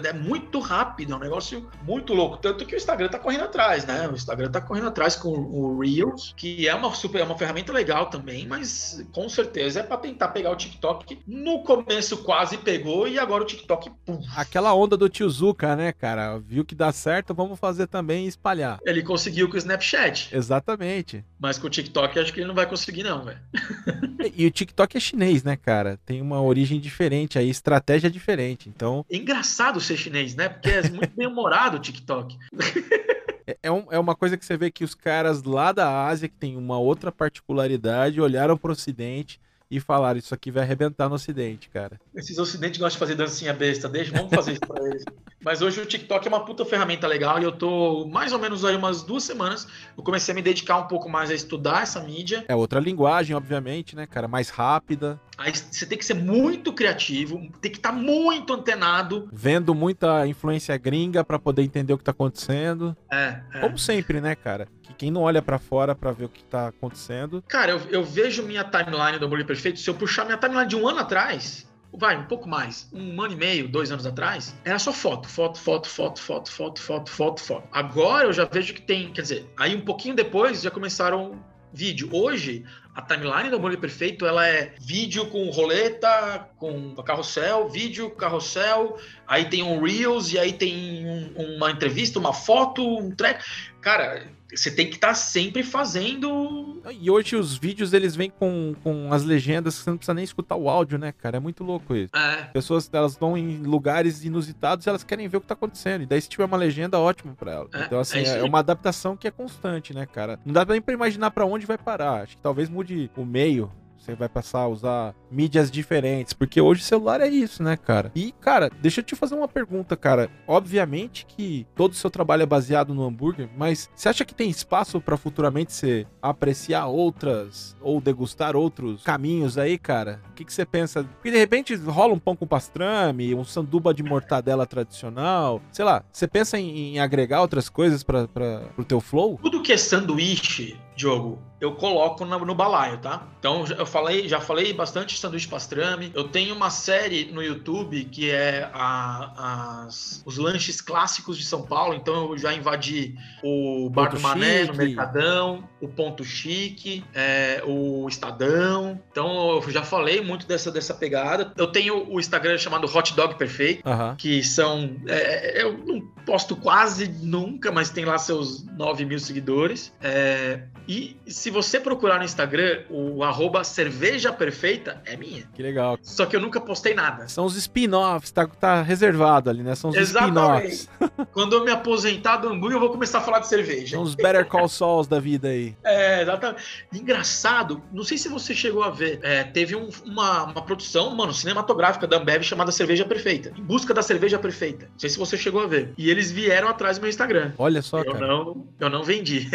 [0.04, 2.36] É muito rápido, é um negócio muito louco.
[2.36, 4.08] Tanto que o Instagram tá correndo atrás, né?
[4.08, 7.72] O Instagram tá correndo atrás com o Reels, que é uma super, é uma ferramenta
[7.72, 12.58] legal também, mas com certeza é para tentar pegar o TikTok no começo quase quase
[12.58, 13.90] pegou e agora o TikTok.
[14.04, 14.20] Pum.
[14.36, 16.36] Aquela onda do tio Zuka, né, cara?
[16.38, 18.78] Viu que dá certo, vamos fazer também e espalhar.
[18.84, 20.36] Ele conseguiu com o Snapchat.
[20.36, 21.24] Exatamente.
[21.38, 23.38] Mas com o TikTok acho que ele não vai conseguir, não, velho.
[24.36, 25.98] e, o TikTok é chinês, né, cara?
[26.04, 28.68] Tem uma origem diferente aí, estratégia diferente.
[28.68, 29.02] Então.
[29.10, 30.50] É engraçado ser chinês, né?
[30.50, 32.36] Porque é muito bem humorado o TikTok.
[33.48, 36.28] É, é, um, é uma coisa que você vê que os caras lá da Ásia,
[36.28, 39.38] que tem uma outra particularidade, olharam para o Ocidente
[39.70, 42.00] e falaram: Isso aqui vai arrebentar no Ocidente, cara.
[42.14, 45.04] Esses Ocidentes gostam de fazer dancinha besta, deixa, vamos fazer isso pra eles.
[45.42, 48.64] Mas hoje o TikTok é uma puta ferramenta legal e eu tô mais ou menos
[48.64, 49.66] aí umas duas semanas.
[49.96, 52.44] Eu comecei a me dedicar um pouco mais a estudar essa mídia.
[52.48, 54.26] É outra linguagem, obviamente, né, cara?
[54.26, 55.20] Mais rápida.
[55.38, 59.28] Aí você tem que ser muito criativo, tem que estar tá muito antenado.
[59.32, 62.96] Vendo muita influência gringa para poder entender o que tá acontecendo.
[63.10, 63.60] É, é.
[63.60, 64.66] Como sempre, né, cara?
[64.82, 67.42] Que quem não olha para fora para ver o que tá acontecendo.
[67.48, 69.78] Cara, eu, eu vejo minha timeline do Hambúrguer Perfeito.
[69.78, 73.34] Se eu puxar minha timeline de um ano atrás, vai, um pouco mais, um ano
[73.34, 77.40] e meio, dois anos atrás, era só foto, foto, foto, foto, foto, foto, foto, foto,
[77.42, 77.68] foto.
[77.72, 81.38] Agora eu já vejo que tem, quer dizer, aí um pouquinho depois já começaram
[81.72, 82.08] vídeo.
[82.12, 82.64] Hoje,
[82.96, 89.44] a timeline do Hambúrguer Perfeito, ela é vídeo com roleta, com carrossel, vídeo, carrossel, aí
[89.44, 93.44] tem um Reels, e aí tem um, uma entrevista, uma foto, um track.
[93.82, 96.80] cara, você tem que estar tá sempre fazendo.
[97.00, 100.24] E hoje os vídeos eles vêm com, com as legendas que você não precisa nem
[100.24, 101.38] escutar o áudio, né, cara?
[101.38, 102.14] É muito louco isso.
[102.14, 102.44] É.
[102.52, 106.02] Pessoas elas vão em lugares inusitados e elas querem ver o que tá acontecendo.
[106.02, 107.68] E daí, se tiver uma legenda, ótimo pra ela.
[107.72, 110.38] É, então, assim, é, é, uma adaptação que é constante, né, cara?
[110.44, 112.22] Não dá nem pra imaginar para onde vai parar.
[112.22, 113.70] Acho que talvez mude o meio
[114.06, 118.12] você vai passar a usar mídias diferentes, porque hoje celular é isso, né, cara?
[118.14, 120.30] E, cara, deixa eu te fazer uma pergunta, cara.
[120.46, 124.48] Obviamente que todo o seu trabalho é baseado no hambúrguer, mas você acha que tem
[124.48, 130.20] espaço para futuramente você apreciar outras ou degustar outros caminhos aí, cara?
[130.30, 131.02] O que, que você pensa?
[131.02, 136.04] Porque de repente rola um pão com pastrame, um sanduba de mortadela tradicional, sei lá,
[136.12, 138.28] você pensa em, em agregar outras coisas para
[138.76, 139.38] o teu flow?
[139.42, 143.26] Tudo que é sanduíche, Diogo, eu coloco no, no, balaio, tá?
[143.38, 146.12] Então eu falei, já falei bastante de sanduíche pastrame.
[146.14, 151.62] Eu tenho uma série no YouTube que é a, as, os lanches clássicos de São
[151.62, 151.94] Paulo.
[151.94, 158.06] Então eu já invadi o Bar do Mané no Mercadão, o Ponto Chique, é, o
[158.08, 159.00] Estadão.
[159.10, 161.52] Então eu já falei muito dessa, dessa pegada.
[161.56, 163.82] Eu tenho o Instagram chamado Hot Dog Perfeito,
[164.18, 164.96] que são.
[165.06, 169.94] É, eu não posto quase nunca, mas tem lá seus 9 mil seguidores.
[170.02, 175.48] É, e se você procurar no Instagram, o arroba cerveja perfeita é minha.
[175.54, 175.98] Que legal.
[176.02, 177.28] Só que eu nunca postei nada.
[177.28, 179.74] São os spin-offs, tá, tá reservado ali, né?
[179.74, 180.88] São os spin-offs.
[181.32, 183.96] Quando eu me aposentar do hambúrguer, eu vou começar a falar de cerveja.
[183.96, 185.74] São os Better Call Sauls da vida aí.
[185.84, 186.62] É, exatamente.
[186.92, 191.32] Engraçado, não sei se você chegou a ver, é, teve um, uma, uma produção, mano,
[191.32, 193.52] cinematográfica da Ambev chamada Cerveja Perfeita.
[193.56, 194.86] Em busca da cerveja perfeita.
[194.92, 195.92] Não sei se você chegou a ver.
[195.98, 197.52] E eles vieram atrás do meu Instagram.
[197.58, 198.26] Olha só, eu cara.
[198.26, 199.48] Não, eu não vendi.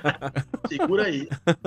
[0.68, 1.19] Segura aí.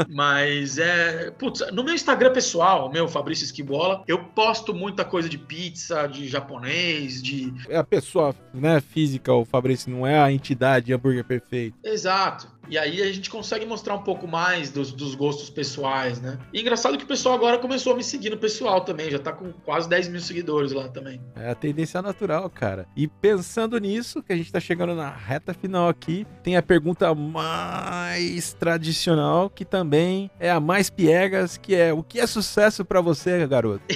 [0.09, 1.31] Mas é.
[1.31, 6.27] Putz, no meu Instagram pessoal, meu Fabrício Esquibola, eu posto muita coisa de pizza, de
[6.27, 7.53] japonês, de.
[7.69, 11.77] É a pessoa, né, física, o Fabrício, não é a entidade hambúrguer perfeito.
[11.83, 12.52] Exato.
[12.70, 16.39] E aí a gente consegue mostrar um pouco mais dos, dos, gostos pessoais, né?
[16.53, 19.32] E engraçado que o pessoal agora começou a me seguir no pessoal também, já tá
[19.32, 21.22] com quase 10 mil seguidores lá também.
[21.36, 22.88] É a tendência natural, cara.
[22.95, 27.14] E pensando nisso, que a gente tá chegando na reta final aqui, tem a pergunta
[27.14, 33.01] mais tradicional, que também é a mais piegas, que é o que é sucesso para
[33.01, 33.84] você, garoto?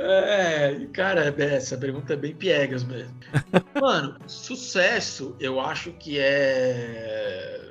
[0.00, 3.14] É, cara, essa pergunta é bem piegas mesmo.
[3.80, 7.64] Mano, sucesso, eu acho que é.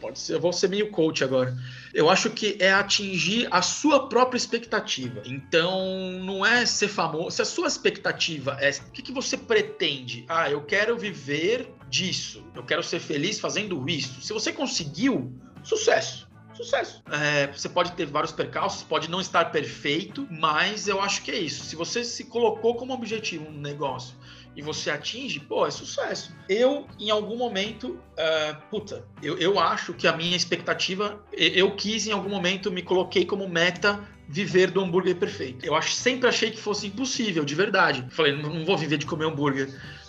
[0.00, 1.56] Pode ser, eu vou ser meio coach agora.
[1.92, 5.22] Eu acho que é atingir a sua própria expectativa.
[5.24, 7.36] Então, não é ser famoso.
[7.36, 8.70] Se a sua expectativa é.
[8.70, 10.24] O que, que você pretende?
[10.28, 12.44] Ah, eu quero viver disso.
[12.54, 14.20] Eu quero ser feliz fazendo isso.
[14.22, 16.25] Se você conseguiu, sucesso
[16.56, 17.02] sucesso.
[17.10, 21.38] É, você pode ter vários percalços, pode não estar perfeito, mas eu acho que é
[21.38, 21.64] isso.
[21.64, 24.14] Se você se colocou como objetivo um negócio
[24.56, 26.34] e você atinge, pô, é sucesso.
[26.48, 32.06] Eu, em algum momento, uh, puta, eu, eu acho que a minha expectativa, eu quis
[32.06, 35.64] em algum momento, me coloquei como meta viver do hambúrguer perfeito.
[35.64, 38.06] Eu acho, sempre achei que fosse impossível, de verdade.
[38.10, 39.68] Falei, não, não vou viver de comer hambúrguer.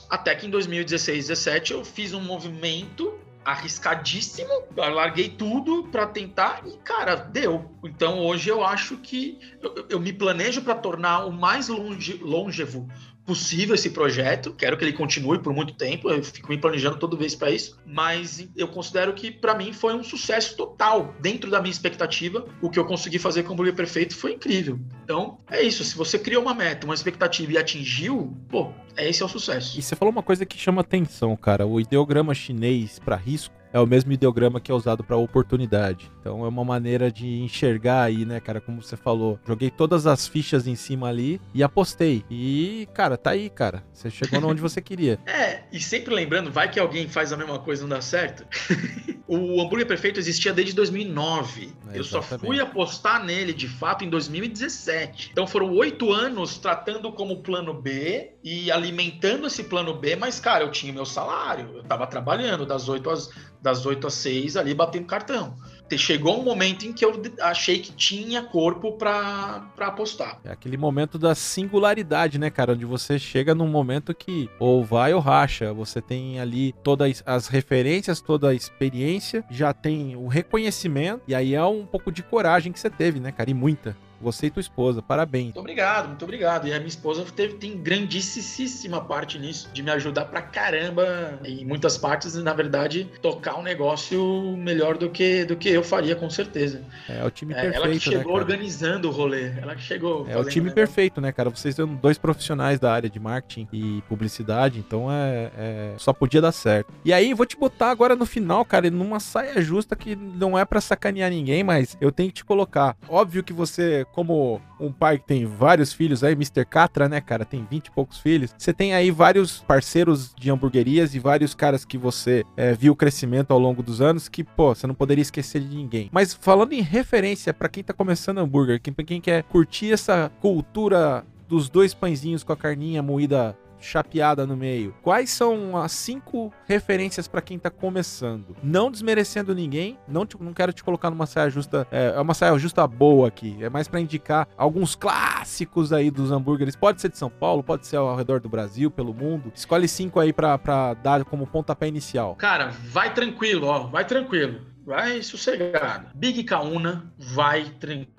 [0.09, 3.13] Até que em 2016, 2017 eu fiz um movimento
[3.47, 7.71] arriscadíssimo, larguei tudo para tentar e, cara, deu.
[7.81, 12.89] Então hoje eu acho que eu, eu me planejo para tornar o mais longe, longevo
[13.27, 14.53] possível esse projeto.
[14.53, 16.09] Quero que ele continue por muito tempo.
[16.09, 17.77] Eu fico me planejando toda vez para isso.
[17.85, 22.47] Mas eu considero que para mim foi um sucesso total dentro da minha expectativa.
[22.61, 24.79] O que eu consegui fazer com o Burger Perfeito foi incrível.
[25.03, 25.83] Então é isso.
[25.83, 29.77] Se você criou uma meta, uma expectativa e atingiu, pô, esse é o sucesso.
[29.77, 31.67] E você falou uma coisa que chama atenção, cara.
[31.67, 36.11] O ideograma chinês para risco é o mesmo ideograma que é usado para oportunidade.
[36.19, 39.39] Então é uma maneira de enxergar aí, né, cara, como você falou.
[39.45, 42.23] Joguei todas as fichas em cima ali e apostei.
[42.29, 43.83] E, cara, tá aí, cara.
[43.93, 45.19] Você chegou onde você queria.
[45.37, 48.45] É, e sempre lembrando, vai que alguém faz a mesma coisa e não dá certo.
[49.27, 51.73] o hambúrguer perfeito existia desde 2009.
[51.91, 55.29] É, eu só fui apostar nele de fato em 2017.
[55.31, 60.63] Então foram oito anos tratando como plano B e alimentando esse plano B, mas, cara,
[60.63, 63.29] eu tinha meu salário, eu tava trabalhando das 8 às
[63.67, 65.55] das 8 às 6 ali batendo cartão.
[65.97, 70.39] Chegou um momento em que eu achei que tinha corpo para apostar.
[70.43, 72.73] É aquele momento da singularidade, né, cara?
[72.73, 75.73] Onde você chega num momento que ou vai ou racha.
[75.73, 81.55] Você tem ali todas as referências, toda a experiência, já tem o reconhecimento, e aí
[81.55, 83.49] é um pouco de coragem que você teve, né, cara?
[83.49, 83.95] E muita.
[84.21, 85.45] Você e tua esposa, parabéns.
[85.45, 86.67] Muito obrigado, muito obrigado.
[86.67, 91.65] E a minha esposa teve, tem grandíssima parte nisso, de me ajudar pra caramba em
[91.65, 96.15] muitas partes, e na verdade, tocar um negócio melhor do que, do que eu faria,
[96.15, 96.81] com certeza.
[97.07, 98.37] É, o time perfeito, Ela que né, chegou cara?
[98.43, 99.51] organizando o rolê.
[99.61, 100.25] Ela que chegou.
[100.27, 100.75] É o time negócio.
[100.75, 101.49] perfeito, né, cara?
[101.49, 106.41] Vocês são dois profissionais da área de marketing e publicidade, então é, é- só podia
[106.41, 106.91] dar certo.
[107.05, 110.65] E aí, vou te botar agora no final, cara, numa saia justa que não é
[110.65, 112.95] pra sacanear ninguém, mas eu tenho que te colocar.
[113.07, 116.65] Óbvio que você, como um pai que tem vários filhos aí, Mr.
[116.65, 121.13] Catra, né, cara, tem 20 e poucos filhos, você tem aí vários parceiros de hamburguerias
[121.13, 124.73] e vários caras que você é, viu o crescimento ao longo dos anos que, pô,
[124.73, 126.09] você não poderia esquecer de ninguém.
[126.11, 131.25] Mas falando em referência pra quem tá começando hambúrguer, quem, quem quer curtir essa cultura
[131.47, 134.93] dos dois pãezinhos com a carninha moída chapeada no meio.
[135.01, 138.55] Quais são as cinco referências pra quem tá começando?
[138.63, 142.33] Não desmerecendo ninguém, não, te- não quero te colocar numa saia justa, é, é uma
[142.33, 146.75] saia justa boa aqui, é mais pra indicar alguns clássicos aí dos hambúrgueres.
[146.75, 149.51] Pode ser de São Paulo, pode ser ao redor do Brasil, pelo mundo.
[149.55, 150.57] Escolhe cinco aí pra
[151.03, 152.35] dar como pontapé inicial.
[152.35, 153.87] Cara, vai tranquilo, ó.
[153.87, 154.61] Vai tranquilo.
[154.85, 156.07] Vai sossegado.
[156.15, 158.16] Big Kauna, vai tranquilo.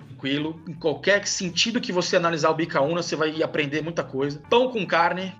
[0.67, 4.41] Em qualquer sentido que você analisar o Big Kauna, você vai aprender muita coisa.
[4.49, 5.33] Pão com carne,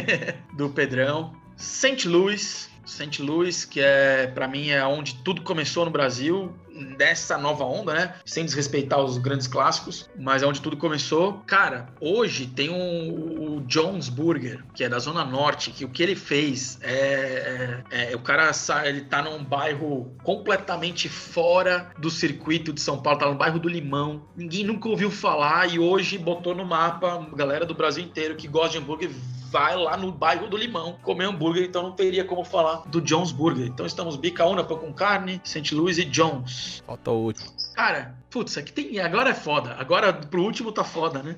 [0.54, 1.32] do Pedrão.
[1.56, 2.08] St.
[2.08, 2.70] Louis.
[2.84, 3.22] St.
[3.22, 6.54] Louis, que é, para mim, é onde tudo começou no Brasil,
[6.96, 8.14] dessa nova onda, né?
[8.24, 11.42] Sem desrespeitar os grandes clássicos, mas é onde tudo começou.
[11.46, 16.02] Cara, hoje tem um, o Jones Burger, que é da Zona Norte, que o que
[16.02, 22.10] ele fez é, é- é- o cara sa- ele tá num bairro completamente fora do
[22.10, 24.22] circuito de São Paulo, tá no bairro do Limão.
[24.36, 28.70] Ninguém nunca ouviu falar e hoje botou no mapa, galera do Brasil inteiro que gosta
[28.70, 29.10] de hambúrguer
[29.48, 33.30] vai lá no bairro do Limão comer hambúrguer, então não teria como falar do Jones
[33.30, 33.64] Burger.
[33.66, 35.72] Então estamos Bicaúna, pão com carne, St.
[35.72, 36.65] Louis e Jones.
[36.86, 37.50] Falta o último.
[37.74, 38.98] Cara, putz, aqui tem.
[39.00, 39.74] Agora é foda.
[39.78, 41.36] Agora pro último tá foda, né?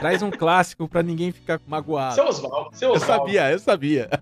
[0.00, 2.14] Traz um clássico pra ninguém ficar magoado.
[2.14, 2.76] Seu Oswaldo.
[2.76, 3.24] Seu Eu Oswaldo.
[3.26, 4.08] sabia, eu sabia.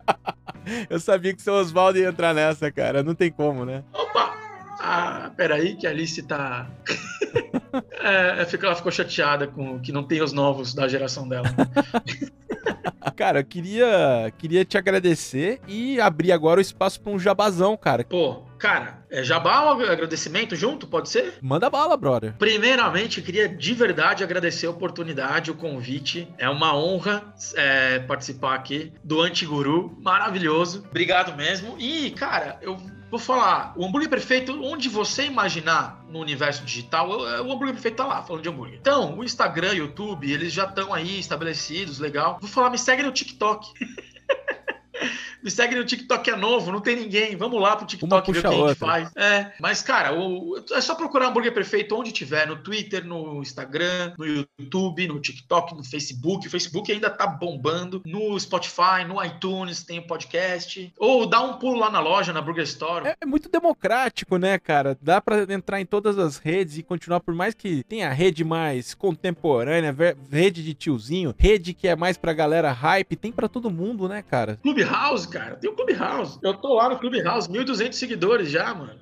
[0.90, 3.01] Eu sabia que seu Oswaldo ia entrar nessa, cara.
[3.01, 3.84] Não tem como, né?
[3.92, 4.34] Opa!
[4.80, 6.68] Ah, peraí, que a Alice tá.
[8.03, 11.47] é, fica- ela ficou chateada com que não tem os novos da geração dela.
[11.57, 12.30] né?
[13.14, 18.05] Cara, eu queria, queria te agradecer e abrir agora o espaço pra um jabazão, cara.
[18.05, 20.87] Pô, cara, é jabá ou agradecimento junto?
[20.87, 21.35] Pode ser?
[21.41, 22.35] Manda bala, brother.
[22.39, 26.29] Primeiramente, queria de verdade agradecer a oportunidade, o convite.
[26.39, 29.97] É uma honra é, participar aqui do Antiguru.
[30.03, 30.85] Maravilhoso.
[30.89, 31.77] Obrigado mesmo.
[31.79, 32.77] E, cara, eu
[33.11, 37.97] vou falar: o hambúrguer perfeito, onde você imaginar no universo digital, o o hambúrguer perfeito
[37.97, 38.79] tá lá, falando de hambúrguer.
[38.81, 42.39] Então, o Instagram, YouTube, eles já estão aí estabelecidos, legal.
[42.41, 43.73] Vou falar, me segue no TikTok.
[45.47, 47.36] Me segue no TikTok, é novo, não tem ninguém.
[47.36, 48.74] Vamos lá pro TikTok ver o que a a gente outra.
[48.74, 49.11] faz.
[49.14, 54.12] É, mas, cara, o- é só procurar hambúrguer perfeito onde tiver, no Twitter, no Instagram,
[54.18, 54.26] no
[54.59, 56.49] YouTube, no TikTok, no Facebook.
[56.49, 58.03] O Facebook ainda tá bombando.
[58.05, 60.92] No Spotify, no iTunes, tem o podcast.
[60.99, 63.07] Ou dá um pulo lá na loja, na Burger Store.
[63.07, 64.99] É, é muito democrático, né, cara?
[65.01, 68.94] Dá pra entrar em todas as redes e continuar, por mais que tenha rede mais
[68.94, 69.94] contemporânea,
[70.28, 74.22] rede de tiozinho, rede que é mais pra galera hype, tem pra todo mundo, né,
[74.28, 74.59] cara?
[74.61, 75.57] Clubhouse, cara.
[75.57, 76.39] Tem o Clubhouse.
[76.43, 78.95] Eu tô lá no Clubhouse, 1.200 seguidores já, mano.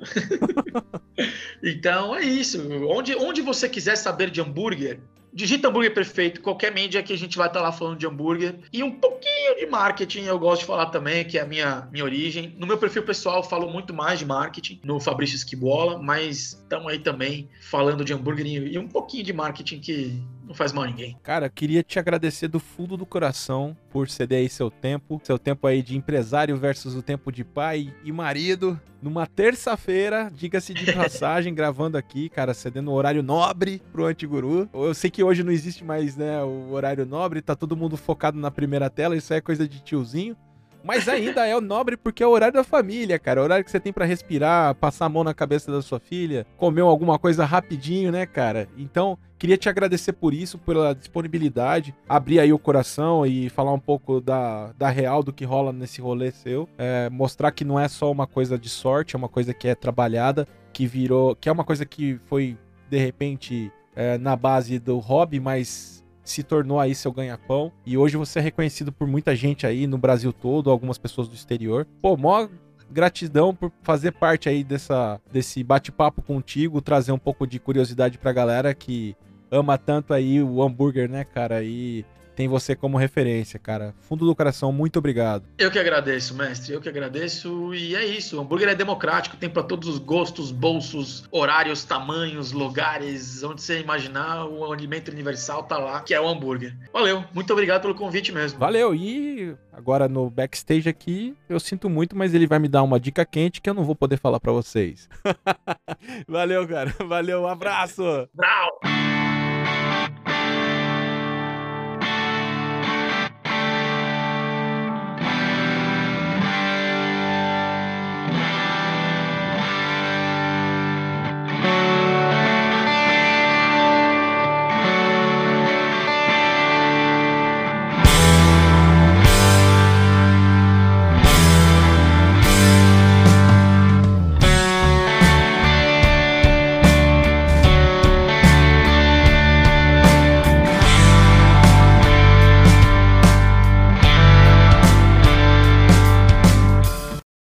[1.62, 2.60] então é isso.
[2.88, 4.98] Onde, onde você quiser saber de hambúrguer,
[5.32, 8.56] digita hambúrguer perfeito, qualquer mídia que a gente vai estar lá falando de hambúrguer.
[8.72, 12.04] E um pouquinho de marketing, eu gosto de falar também, que é a minha, minha
[12.04, 12.54] origem.
[12.58, 16.90] No meu perfil pessoal, eu falo muito mais de marketing, no Fabrício Esquibola, mas estamos
[16.90, 20.22] aí também falando de hambúrguer e e um pouquinho de marketing que
[20.54, 21.18] não faz mal a ninguém.
[21.22, 25.66] Cara, queria te agradecer do fundo do coração por ceder aí seu tempo, seu tempo
[25.66, 28.80] aí de empresário versus o tempo de pai e marido.
[29.02, 34.68] Numa terça-feira, diga-se de passagem, gravando aqui, cara, cedendo um horário nobre pro Antiguru.
[34.72, 38.38] Eu sei que hoje não existe mais, né, o horário nobre, tá todo mundo focado
[38.38, 40.36] na primeira tela, isso aí é coisa de tiozinho.
[40.84, 43.40] Mas ainda é o nobre porque é o horário da família, cara.
[43.40, 45.98] É o horário que você tem pra respirar, passar a mão na cabeça da sua
[45.98, 48.68] filha, comer alguma coisa rapidinho, né, cara?
[48.76, 53.78] Então, queria te agradecer por isso, pela disponibilidade, abrir aí o coração e falar um
[53.78, 56.68] pouco da, da real do que rola nesse rolê seu.
[56.76, 59.74] É, mostrar que não é só uma coisa de sorte, é uma coisa que é
[59.74, 61.34] trabalhada, que virou.
[61.34, 62.58] que é uma coisa que foi,
[62.90, 67.70] de repente, é, na base do hobby, mas se tornou aí seu ganha-pão.
[67.84, 71.34] E hoje você é reconhecido por muita gente aí no Brasil todo, algumas pessoas do
[71.34, 71.86] exterior.
[72.00, 72.48] Pô, mó
[72.90, 78.32] gratidão por fazer parte aí dessa, desse bate-papo contigo, trazer um pouco de curiosidade pra
[78.32, 79.16] galera que
[79.50, 81.62] ama tanto aí o hambúrguer, né, cara?
[81.62, 82.04] E
[82.34, 83.94] tem você como referência, cara.
[84.00, 85.44] Fundo do coração, muito obrigado.
[85.58, 86.72] Eu que agradeço, mestre.
[86.72, 87.72] Eu que agradeço.
[87.74, 88.36] E é isso.
[88.36, 93.80] O hambúrguer é democrático, tem para todos os gostos, bolsos, horários, tamanhos, lugares, onde você
[93.80, 96.76] imaginar, o alimento universal tá lá, que é o hambúrguer.
[96.92, 97.24] Valeu.
[97.32, 98.58] Muito obrigado pelo convite mesmo.
[98.58, 98.94] Valeu.
[98.94, 103.24] E agora no backstage aqui, eu sinto muito, mas ele vai me dar uma dica
[103.24, 105.08] quente que eu não vou poder falar para vocês.
[106.28, 106.94] Valeu, cara.
[107.06, 107.42] Valeu.
[107.42, 108.02] Um abraço.
[108.34, 109.33] Brau.